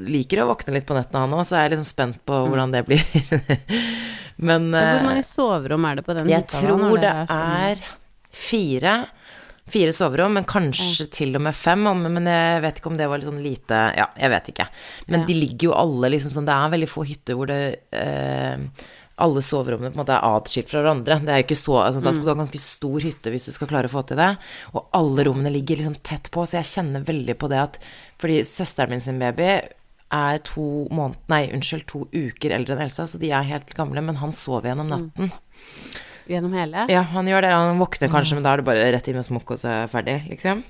liker 0.08 0.44
å 0.44 0.50
våkne 0.52 0.76
litt 0.76 0.88
på 0.90 0.98
nettene, 0.98 1.24
han 1.24 1.38
òg, 1.38 1.46
så 1.48 1.60
er 1.60 1.68
jeg 1.70 1.76
liksom 1.78 1.90
spent 1.94 2.22
på 2.28 2.42
hvordan 2.50 2.76
det 2.76 2.84
blir. 2.90 3.06
Men 4.48 4.72
Hvor 4.74 4.82
eh, 4.82 5.04
mange 5.06 5.26
soverom 5.28 5.86
er 5.88 6.00
det 6.00 6.06
på 6.08 6.16
den 6.18 6.30
jeg 6.32 6.44
hytta? 6.44 6.60
Jeg 6.60 6.68
tror 6.68 7.02
det 7.04 7.16
sånn- 7.16 7.36
er 7.38 7.84
fire. 8.32 8.94
Fire 9.70 9.92
soverom, 9.94 10.34
men 10.34 10.44
kanskje 10.50 11.06
til 11.12 11.36
og 11.36 11.42
med 11.42 11.54
fem. 11.56 11.86
om- 11.88 12.02
Men 12.12 12.26
jeg 12.26 12.62
vet 12.64 12.80
ikke 12.80 12.88
om 12.88 12.98
det 12.98 13.08
var 13.08 13.18
litt 13.20 13.28
sånn 13.28 13.44
lite 13.44 13.96
Ja, 13.96 14.08
jeg 14.18 14.30
vet 14.30 14.48
ikke. 14.50 14.68
Men 15.08 15.20
Ja. 15.22 15.26
de 15.28 15.34
ligger 15.34 15.64
jo 15.70 15.74
alle 15.74 16.10
liksom 16.10 16.32
sånn 16.32 16.46
Det 16.46 16.54
er 16.54 16.70
veldig 16.78 16.90
få 16.90 17.06
hytter 17.06 17.36
hvor 17.36 17.48
det 17.48 17.80
eh, 17.94 18.58
alle 19.20 19.42
soverommene 19.42 19.92
på 19.94 20.00
en 20.00 20.04
måte 20.06 20.18
er 20.18 20.24
atskilt 20.40 20.68
fra 20.68 20.82
hverandre. 20.82 21.20
Det 21.24 21.30
er 21.30 21.44
jo 21.44 21.46
ikke 21.46 21.62
så, 21.62 21.86
altså, 21.86 22.02
Da 22.02 22.12
skal 22.12 22.26
du 22.26 22.34
ha 22.34 22.44
ganske 22.44 22.58
stor 22.60 23.00
hytte 23.00 23.30
hvis 23.32 23.46
du 23.46 23.52
skal 23.52 23.68
klare 23.68 23.86
å 23.86 23.90
få 23.94 24.06
til 24.08 24.18
det. 24.18 24.38
Og 24.74 24.88
alle 24.94 25.24
rommene 25.26 25.52
ligger 25.54 25.78
liksom 25.78 25.96
tett 26.02 26.32
på, 26.32 26.42
så 26.42 26.58
jeg 26.58 26.66
kjenner 26.84 27.06
veldig 27.06 27.36
på 27.38 27.48
det 27.50 27.60
at 27.60 27.78
Fordi 28.18 28.40
søsteren 28.42 28.90
min 28.90 29.00
sin 29.00 29.20
baby 29.20 29.62
er 30.12 30.38
to 30.40 30.88
måned, 30.92 31.16
Nei, 31.30 31.48
unnskyld, 31.54 31.86
to 31.86 32.06
uker 32.12 32.50
eldre 32.52 32.72
enn 32.76 32.82
Elsa, 32.82 33.04
så 33.04 33.18
de 33.20 33.30
er 33.32 33.44
helt 33.44 33.74
gamle, 33.76 34.04
men 34.04 34.16
han 34.16 34.32
sover 34.32 34.64
gjennom 34.74 34.90
natten. 34.90 35.32
Gjennom 36.32 36.54
hele? 36.56 36.86
Ja, 36.92 37.02
han 37.12 37.28
gjør 37.28 37.44
det. 37.44 37.50
Han 37.52 37.82
våkner 37.82 38.12
kanskje, 38.12 38.38
men 38.38 38.46
da 38.46 38.54
er 38.54 38.62
det 38.62 38.68
bare 38.70 38.92
rett 38.96 39.10
inn 39.12 39.18
med 39.20 39.28
smokk 39.28 39.56
og 39.56 39.60
så 39.60 39.74
er 39.82 39.92
ferdig, 39.92 40.22
liksom. 40.32 40.64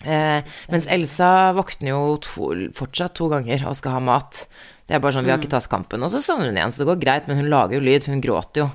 Eh, 0.00 0.40
mens 0.72 0.88
Elsa 0.90 1.52
våkner 1.56 1.92
jo 1.92 2.16
to, 2.24 2.50
fortsatt 2.76 3.14
to 3.18 3.28
ganger 3.30 3.66
og 3.68 3.76
skal 3.78 3.98
ha 3.98 4.02
mat. 4.02 4.46
Det 4.88 4.96
er 4.96 5.02
bare 5.04 5.14
sånn, 5.14 5.28
vi 5.28 5.30
har 5.30 5.38
ikke 5.38 5.52
tatt 5.52 5.68
kampen. 5.70 6.02
Og 6.02 6.10
så 6.10 6.22
sovner 6.24 6.50
hun 6.50 6.58
igjen, 6.58 6.72
så 6.74 6.82
det 6.82 6.88
går 6.90 7.02
greit, 7.04 7.28
men 7.30 7.38
hun 7.38 7.50
lager 7.52 7.78
jo 7.78 7.84
lyd. 7.84 8.08
Hun 8.10 8.24
gråter 8.24 8.64
jo. 8.64 8.70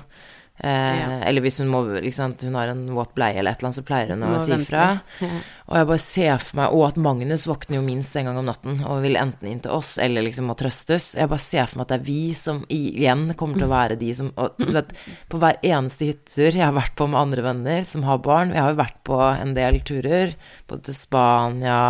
Eh, 0.58 0.96
Ja. 0.96 1.20
Eller 1.28 1.42
hvis 1.44 1.58
hun 1.60 1.68
må, 1.68 1.82
liksom, 2.00 2.32
hun 2.42 2.54
har 2.56 2.68
en 2.72 2.86
våt 2.96 3.12
bleie 3.14 3.36
eller 3.36 3.52
et 3.52 3.58
eller 3.60 3.68
annet, 3.68 3.76
så 3.76 3.84
pleier 3.84 4.08
hun 4.14 4.22
Så 4.24 4.30
å 4.32 4.58
si 4.58 4.64
fra. 4.64 4.84
Ja. 5.20 5.28
Og 5.66 5.76
jeg 5.76 5.86
bare 5.90 5.98
ser 6.00 6.38
for 6.38 6.56
meg 6.56 6.72
Og 6.72 6.84
at 6.86 6.96
Magnus 6.96 7.44
våkner 7.46 7.76
jo 7.76 7.82
minst 7.82 8.16
en 8.16 8.24
gang 8.30 8.38
om 8.38 8.46
natten 8.46 8.78
og 8.86 9.02
vil 9.02 9.18
enten 9.20 9.50
inn 9.50 9.60
til 9.60 9.74
oss 9.76 9.98
eller 9.98 10.22
liksom 10.24 10.46
må 10.48 10.56
trøstes. 10.56 11.14
Jeg 11.18 11.28
bare 11.28 11.42
ser 11.42 11.66
for 11.66 11.78
meg 11.80 11.86
at 11.86 11.92
det 11.92 11.98
er 12.00 12.06
vi 12.06 12.32
som 12.38 12.64
igjen 12.72 13.34
kommer 13.36 13.58
til 13.60 13.66
å 13.68 13.72
være 13.74 13.98
de 14.00 14.12
som 14.14 14.32
Og 14.36 14.56
vet, 14.72 14.92
på 15.28 15.40
hver 15.42 15.58
eneste 15.62 16.08
hyttetur 16.08 16.52
jeg 16.54 16.64
har 16.64 16.76
vært 16.76 16.96
på 16.96 17.08
med 17.10 17.20
andre 17.20 17.42
venner 17.42 17.84
som 17.84 18.06
har 18.08 18.18
barn 18.24 18.54
Jeg 18.54 18.62
har 18.62 18.72
jo 18.72 18.80
vært 18.80 19.00
på 19.04 19.20
en 19.20 19.54
del 19.58 19.80
turer, 19.84 20.36
både 20.68 20.88
til 20.88 20.94
Spania 20.94 21.80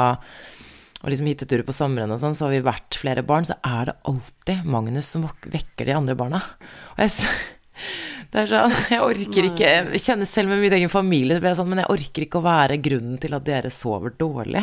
og 1.05 1.11
liksom 1.13 1.29
hytteturer 1.29 1.63
på 1.63 1.75
sommeren 1.77 2.11
og 2.11 2.19
sånn, 2.19 2.35
så 2.35 2.47
har 2.49 2.55
vi 2.57 2.63
vært 2.67 2.97
flere 2.99 3.23
barn, 3.23 3.45
så 3.47 3.55
er 3.63 3.91
det 3.91 3.95
alltid 4.09 4.65
Magnus 4.65 5.07
som 5.13 5.29
vekker 5.29 5.87
de 5.87 5.93
andre 5.95 6.17
barna. 6.19 6.41
Og 6.97 7.05
jeg 7.05 7.13
det 8.37 8.43
er 8.43 8.51
sånn, 8.51 8.75
jeg 8.93 9.01
orker 9.01 9.47
ikke 9.49 9.69
Jeg 9.73 10.01
kjenner 10.05 10.29
selv 10.29 10.51
med 10.53 10.61
min 10.61 10.75
egen 10.77 10.91
familie, 10.93 11.39
det 11.41 11.55
sånn, 11.57 11.71
men 11.73 11.81
jeg 11.81 11.93
orker 11.95 12.27
ikke 12.27 12.41
å 12.43 12.45
være 12.45 12.77
grunnen 12.85 13.17
til 13.23 13.33
at 13.33 13.47
dere 13.47 13.71
sover 13.73 14.13
dårlig. 14.21 14.61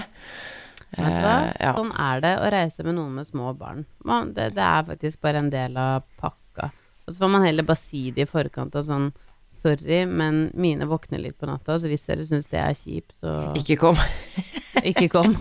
Vet 0.93 1.15
du 1.15 1.23
hva? 1.25 1.37
Eh, 1.47 1.55
ja. 1.57 1.71
Sånn 1.73 1.89
er 2.03 2.21
det 2.21 2.33
å 2.37 2.51
reise 2.53 2.85
med 2.85 2.99
noen 2.99 3.15
med 3.17 3.25
små 3.25 3.55
barn. 3.57 3.81
Man, 4.05 4.35
det, 4.37 4.51
det 4.59 4.65
er 4.67 4.85
faktisk 4.91 5.23
bare 5.25 5.41
en 5.41 5.49
del 5.49 5.77
av 5.81 6.05
pakka. 6.21 6.69
Og 7.07 7.15
så 7.15 7.23
får 7.23 7.31
man 7.33 7.47
heller 7.47 7.65
bare 7.65 7.81
si 7.81 8.11
det 8.13 8.27
i 8.27 8.29
forkant 8.29 8.77
og 8.79 8.89
sånn 8.89 9.13
Sorry, 9.53 10.01
men 10.09 10.47
mine 10.59 10.83
våkner 10.89 11.21
litt 11.21 11.37
på 11.39 11.47
natta, 11.47 11.77
så 11.79 11.87
hvis 11.87 12.01
dere 12.07 12.25
syns 12.27 12.49
det 12.51 12.57
er 12.59 12.73
kjipt, 12.75 13.13
så 13.21 13.53
Ikke 13.55 13.77
kom. 13.79 13.99
ikke 14.89 15.05
kom. 15.13 15.37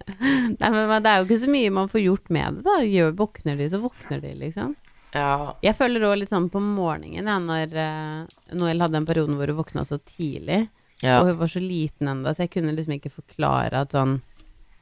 Nei, 0.60 0.70
men 0.70 0.94
det 1.04 1.10
er 1.10 1.18
jo 1.18 1.26
ikke 1.26 1.42
så 1.42 1.50
mye 1.50 1.74
man 1.74 1.90
får 1.92 2.04
gjort 2.06 2.32
med 2.32 2.56
det, 2.56 2.64
da. 2.64 2.76
Gjør, 2.86 3.12
våkner 3.18 3.58
de, 3.58 3.66
så 3.68 3.80
våkner 3.82 4.22
de, 4.22 4.32
liksom. 4.46 4.72
Ja. 5.16 5.54
Jeg 5.64 5.76
føler 5.78 6.04
òg 6.10 6.18
litt 6.20 6.32
sånn 6.32 6.50
på 6.52 6.60
morgenen, 6.60 7.28
ja, 7.30 7.36
når 7.40 7.76
uh, 7.76 8.40
Noel 8.58 8.82
hadde 8.84 9.00
en 9.00 9.08
periode 9.08 9.36
hvor 9.38 9.52
hun 9.52 9.60
våkna 9.62 9.86
så 9.88 9.98
tidlig. 10.02 10.66
ja. 11.00 11.20
Og 11.22 11.30
hun 11.30 11.38
var 11.40 11.52
så 11.52 11.62
liten 11.62 12.10
ennå, 12.12 12.34
så 12.34 12.44
jeg 12.44 12.52
kunne 12.56 12.74
liksom 12.76 12.98
ikke 12.98 13.14
forklare 13.14 13.84
at 13.86 13.96
sånn 13.96 14.18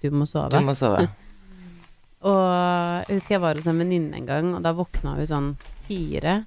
Du 0.03 0.11
må 0.13 0.27
sove. 0.29 0.51
Du 0.53 0.67
må 0.67 0.75
sove. 0.77 1.07
Og 2.25 2.41
jeg 3.09 3.19
husker 3.19 3.35
jeg 3.37 3.43
var 3.43 3.59
hos 3.59 3.67
en 3.69 3.81
venninne 3.83 4.17
en 4.17 4.27
gang, 4.29 4.51
og 4.57 4.63
da 4.65 4.73
våkna 4.77 5.15
hun 5.19 5.29
sånn 5.29 5.49
fire. 5.85 6.39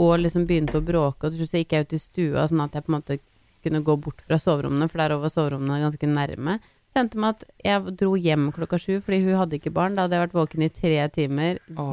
Og 0.00 0.14
liksom 0.22 0.46
begynte 0.48 0.80
å 0.80 0.84
bråke, 0.84 1.26
og 1.26 1.34
til 1.34 1.42
slutt 1.42 1.58
gikk 1.58 1.74
jeg 1.76 1.86
ut 1.86 1.96
i 1.96 2.00
stua, 2.00 2.44
sånn 2.48 2.62
at 2.64 2.76
jeg 2.78 2.86
på 2.86 2.92
en 2.92 2.96
måte 2.96 3.18
kunne 3.64 3.82
gå 3.84 3.96
bort 4.00 4.22
fra 4.24 4.38
soverommene, 4.40 4.88
for 4.88 5.02
der 5.02 5.16
var 5.20 5.32
soverommene 5.32 5.82
ganske 5.82 6.08
nærme. 6.08 6.54
Det 6.90 7.02
endte 7.04 7.20
med 7.20 7.36
at 7.36 7.44
jeg 7.66 7.96
dro 8.00 8.14
hjem 8.16 8.48
klokka 8.54 8.78
sju, 8.80 8.94
fordi 9.04 9.20
hun 9.26 9.36
hadde 9.38 9.58
ikke 9.60 9.74
barn. 9.74 9.94
Da 9.98 10.06
hadde 10.06 10.16
jeg 10.16 10.24
vært 10.24 10.38
våken 10.38 10.64
i 10.64 10.70
tre 10.72 10.96
timer, 11.14 11.60
Åh. 11.76 11.92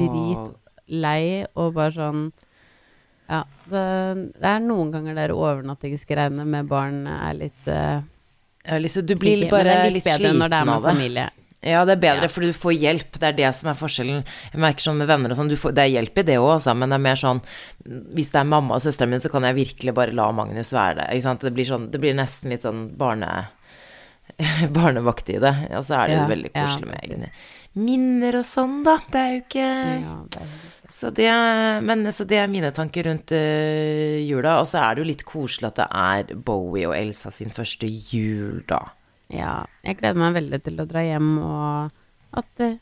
Dritlei, 0.88 1.46
og 1.56 1.74
bare 1.74 1.92
sånn 1.92 2.32
Ja. 3.28 3.42
Det, 3.68 4.32
det 4.40 4.44
er 4.48 4.60
noen 4.64 4.90
ganger 4.90 5.14
der 5.14 5.34
overnattingsgreiene 5.36 6.46
med 6.48 6.66
barn 6.68 7.06
er 7.06 7.34
litt 7.34 7.66
uh, 7.68 8.00
Ja, 8.64 8.78
liksom, 8.78 9.04
du 9.06 9.14
blir 9.16 9.42
ikke- 9.44 9.50
bare 9.50 9.68
er 9.86 9.90
litt, 9.90 10.04
sliten 10.04 10.38
når 10.38 10.48
det 10.48 10.56
er 10.58 10.64
med 10.64 10.82
familie. 10.82 11.30
Ja, 11.60 11.84
det 11.84 11.96
er 11.96 12.00
bedre 12.00 12.22
Ja. 12.22 12.28
fordi 12.28 12.46
du 12.52 12.52
får 12.54 12.72
hjelp. 12.78 13.12
Det 13.18 13.22
er 13.24 13.32
det 13.32 13.54
som 13.56 13.68
er 13.68 13.74
forskjellen. 13.74 14.24
Jeg 14.52 14.60
merker 14.60 14.80
sånn 14.80 14.96
med 14.96 15.08
venner 15.08 15.30
og 15.30 15.36
sånn, 15.36 15.48
du 15.48 15.56
får, 15.56 15.74
det 15.74 15.82
er 15.82 15.90
hjelp 16.00 16.18
i 16.18 16.22
det 16.22 16.36
òg, 16.38 16.52
altså, 16.54 16.74
men 16.76 16.88
det 16.88 16.94
er 16.94 16.98
mer 17.02 17.16
sånn 17.16 17.40
Hvis 18.14 18.30
det 18.30 18.40
er 18.40 18.44
mamma 18.44 18.74
og 18.76 18.80
søsteren 18.80 19.10
min, 19.10 19.20
så 19.20 19.28
kan 19.30 19.42
jeg 19.42 19.56
virkelig 19.56 19.94
bare 19.94 20.12
la 20.14 20.30
Magnus 20.32 20.72
være 20.72 20.94
det. 20.96 21.06
Ikke 21.16 21.22
sant? 21.22 21.40
Det 21.40 21.52
blir, 21.52 21.64
sånn, 21.66 21.90
det 21.90 22.00
blir 22.00 22.14
nesten 22.14 22.50
litt 22.50 22.62
sånn 22.62 22.96
barne, 22.96 23.48
barnevakt 24.72 25.28
i 25.30 25.38
det. 25.38 25.54
Og 25.76 25.84
så 25.84 26.02
er 26.02 26.06
det 26.08 26.16
Ja, 26.16 26.26
veldig 26.28 26.50
ja, 26.54 26.64
koselig 26.64 26.86
med 26.88 27.00
egne 27.02 27.30
minner 27.78 28.38
og 28.40 28.44
sånn, 28.48 28.82
da. 28.84 28.96
Det 29.10 29.20
er 29.20 29.32
jo 29.36 29.42
ikke 29.44 29.68
Ja, 30.00 30.14
Så 30.88 31.10
det, 31.12 31.28
men, 31.84 32.06
så 32.12 32.24
det 32.24 32.38
er 32.40 32.48
mine 32.48 32.70
tanker 32.72 33.04
rundt 33.10 33.32
uh, 33.36 34.18
jula. 34.24 34.56
Og 34.62 34.68
så 34.70 34.80
er 34.80 34.96
det 34.96 35.02
jo 35.02 35.08
litt 35.10 35.24
koselig 35.28 35.68
at 35.68 35.80
det 35.82 35.88
er 35.92 36.38
Bowie 36.46 36.88
og 36.88 36.96
Elsa 36.96 37.32
sin 37.34 37.52
første 37.52 37.88
jul, 37.88 38.62
da. 38.68 38.80
Ja, 39.28 39.66
jeg 39.84 39.98
gleder 39.98 40.16
meg 40.16 40.38
veldig 40.38 40.62
til 40.64 40.80
å 40.80 40.86
dra 40.88 41.02
hjem 41.04 41.34
og 41.44 42.38
at 42.40 42.62
uh, 42.64 42.78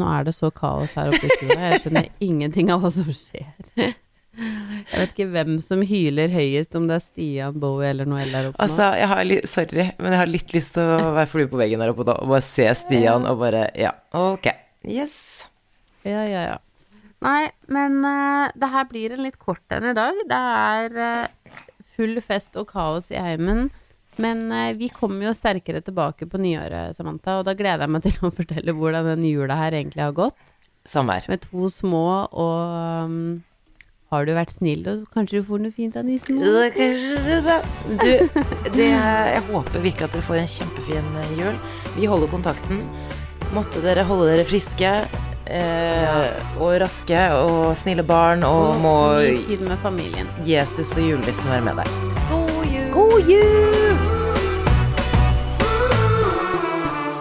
Nå 0.00 0.06
er 0.08 0.24
det 0.24 0.32
så 0.32 0.48
kaos 0.56 0.94
her 0.96 1.10
oppe 1.12 1.28
i 1.28 1.34
stua. 1.36 1.58
Jeg 1.60 1.82
skjønner 1.82 2.08
ingenting 2.30 2.72
av 2.72 2.80
hva 2.80 2.90
som 2.94 3.10
skjer. 3.12 3.92
Jeg 4.32 4.96
vet 4.96 5.12
ikke 5.12 5.28
hvem 5.34 5.58
som 5.60 5.84
hyler 5.84 6.32
høyest, 6.32 6.72
om 6.80 6.88
det 6.88 6.96
er 6.96 7.04
Stian, 7.04 7.60
Bowie 7.60 7.90
eller 7.92 8.08
Noel 8.08 8.32
der 8.32 8.48
oppe 8.48 8.56
nå. 8.56 8.64
Altså, 8.64 8.88
jeg 8.96 9.12
har 9.12 9.22
litt, 9.28 9.52
sorry, 9.52 9.86
men 10.00 10.16
jeg 10.16 10.22
har 10.22 10.32
litt 10.32 10.56
lyst 10.56 10.78
til 10.78 10.94
å 10.96 11.12
være 11.12 11.28
flue 11.28 11.52
på 11.52 11.60
veggen 11.60 11.84
der 11.84 11.92
oppe 11.92 12.08
da, 12.08 12.16
og 12.24 12.32
bare 12.32 12.48
se 12.48 12.72
Stian 12.80 13.28
og 13.28 13.44
bare 13.44 13.66
Ja, 13.76 13.92
ok. 14.16 14.48
Yes. 14.88 15.51
Ja, 16.08 16.22
ja, 16.26 16.44
ja. 16.50 16.58
Nei, 17.22 17.52
men 17.70 18.00
uh, 18.02 18.50
det 18.58 18.70
her 18.72 18.88
blir 18.90 19.14
en 19.14 19.22
litt 19.22 19.38
kort 19.38 19.74
en 19.74 19.86
i 19.92 19.94
dag. 19.94 20.18
Det 20.28 20.40
er 20.64 20.96
uh, 20.98 21.60
full 21.96 22.18
fest 22.24 22.58
og 22.58 22.66
kaos 22.72 23.12
i 23.12 23.20
heimen. 23.20 23.68
Men 24.20 24.48
uh, 24.52 24.72
vi 24.76 24.90
kommer 24.92 25.28
jo 25.28 25.36
sterkere 25.36 25.84
tilbake 25.84 26.26
på 26.28 26.40
nyåret, 26.42 26.96
Samantha, 26.98 27.38
og 27.40 27.46
da 27.48 27.54
gleder 27.58 27.86
jeg 27.86 27.94
meg 27.94 28.04
til 28.08 28.18
å 28.18 28.32
fortelle 28.40 28.74
hvordan 28.76 29.14
den 29.14 29.24
jula 29.30 29.60
her 29.60 29.78
egentlig 29.78 30.04
har 30.04 30.18
gått. 30.18 30.50
Samvær. 30.88 31.30
Med 31.30 31.46
to 31.46 31.70
små, 31.70 32.04
og 32.34 33.06
um, 33.06 33.16
har 34.10 34.26
du 34.26 34.34
vært 34.34 34.56
snill, 34.56 34.82
og 34.90 35.04
kanskje 35.14 35.38
du 35.38 35.46
får 35.46 35.62
noe 35.62 35.72
fint 35.72 35.94
av 35.96 36.08
nissen? 36.08 36.42
Ja, 36.42 36.66
kanskje 36.74 37.20
det, 37.28 37.38
da. 37.46 37.60
Du, 38.02 38.40
det, 38.74 38.88
jeg 38.90 39.44
håper 39.46 39.78
virkelig 39.86 40.08
at 40.08 40.16
dere 40.16 40.26
får 40.26 40.42
en 40.42 40.54
kjempefin 40.58 41.12
jul. 41.38 41.60
Vi 41.94 42.10
holder 42.10 42.34
kontakten. 42.34 42.82
Måtte 43.54 43.80
dere 43.84 44.02
holde 44.08 44.32
dere 44.32 44.48
friske 44.48 44.90
eh, 45.46 46.26
og 46.60 46.80
raske 46.82 47.20
og 47.38 47.76
snille 47.78 48.04
barn, 48.06 48.44
og 48.46 48.78
må 48.82 48.96
tid 49.48 49.60
med 49.66 49.78
familien. 49.82 50.28
Jesus 50.46 50.94
og 50.96 51.02
julenissen 51.06 51.50
være 51.50 51.64
med 51.68 51.74
deg. 51.82 51.88
God 52.30 52.64
jul! 52.68 52.88
God 52.96 53.18
jul! 53.30 53.96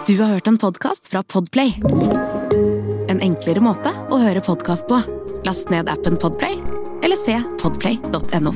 Du 0.08 0.22
har 0.22 0.34
hørt 0.34 0.48
en 0.48 0.58
podkast 0.58 1.08
fra 1.08 1.24
Podplay. 1.24 1.78
En 3.08 3.22
enklere 3.24 3.62
måte 3.64 3.94
å 4.12 4.20
høre 4.20 4.44
podkast 4.44 4.90
på. 4.90 5.00
Last 5.48 5.72
ned 5.74 5.90
appen 5.90 6.20
Podplay, 6.20 6.60
eller 7.02 7.18
se 7.22 7.38
podplay.no. 7.62 8.52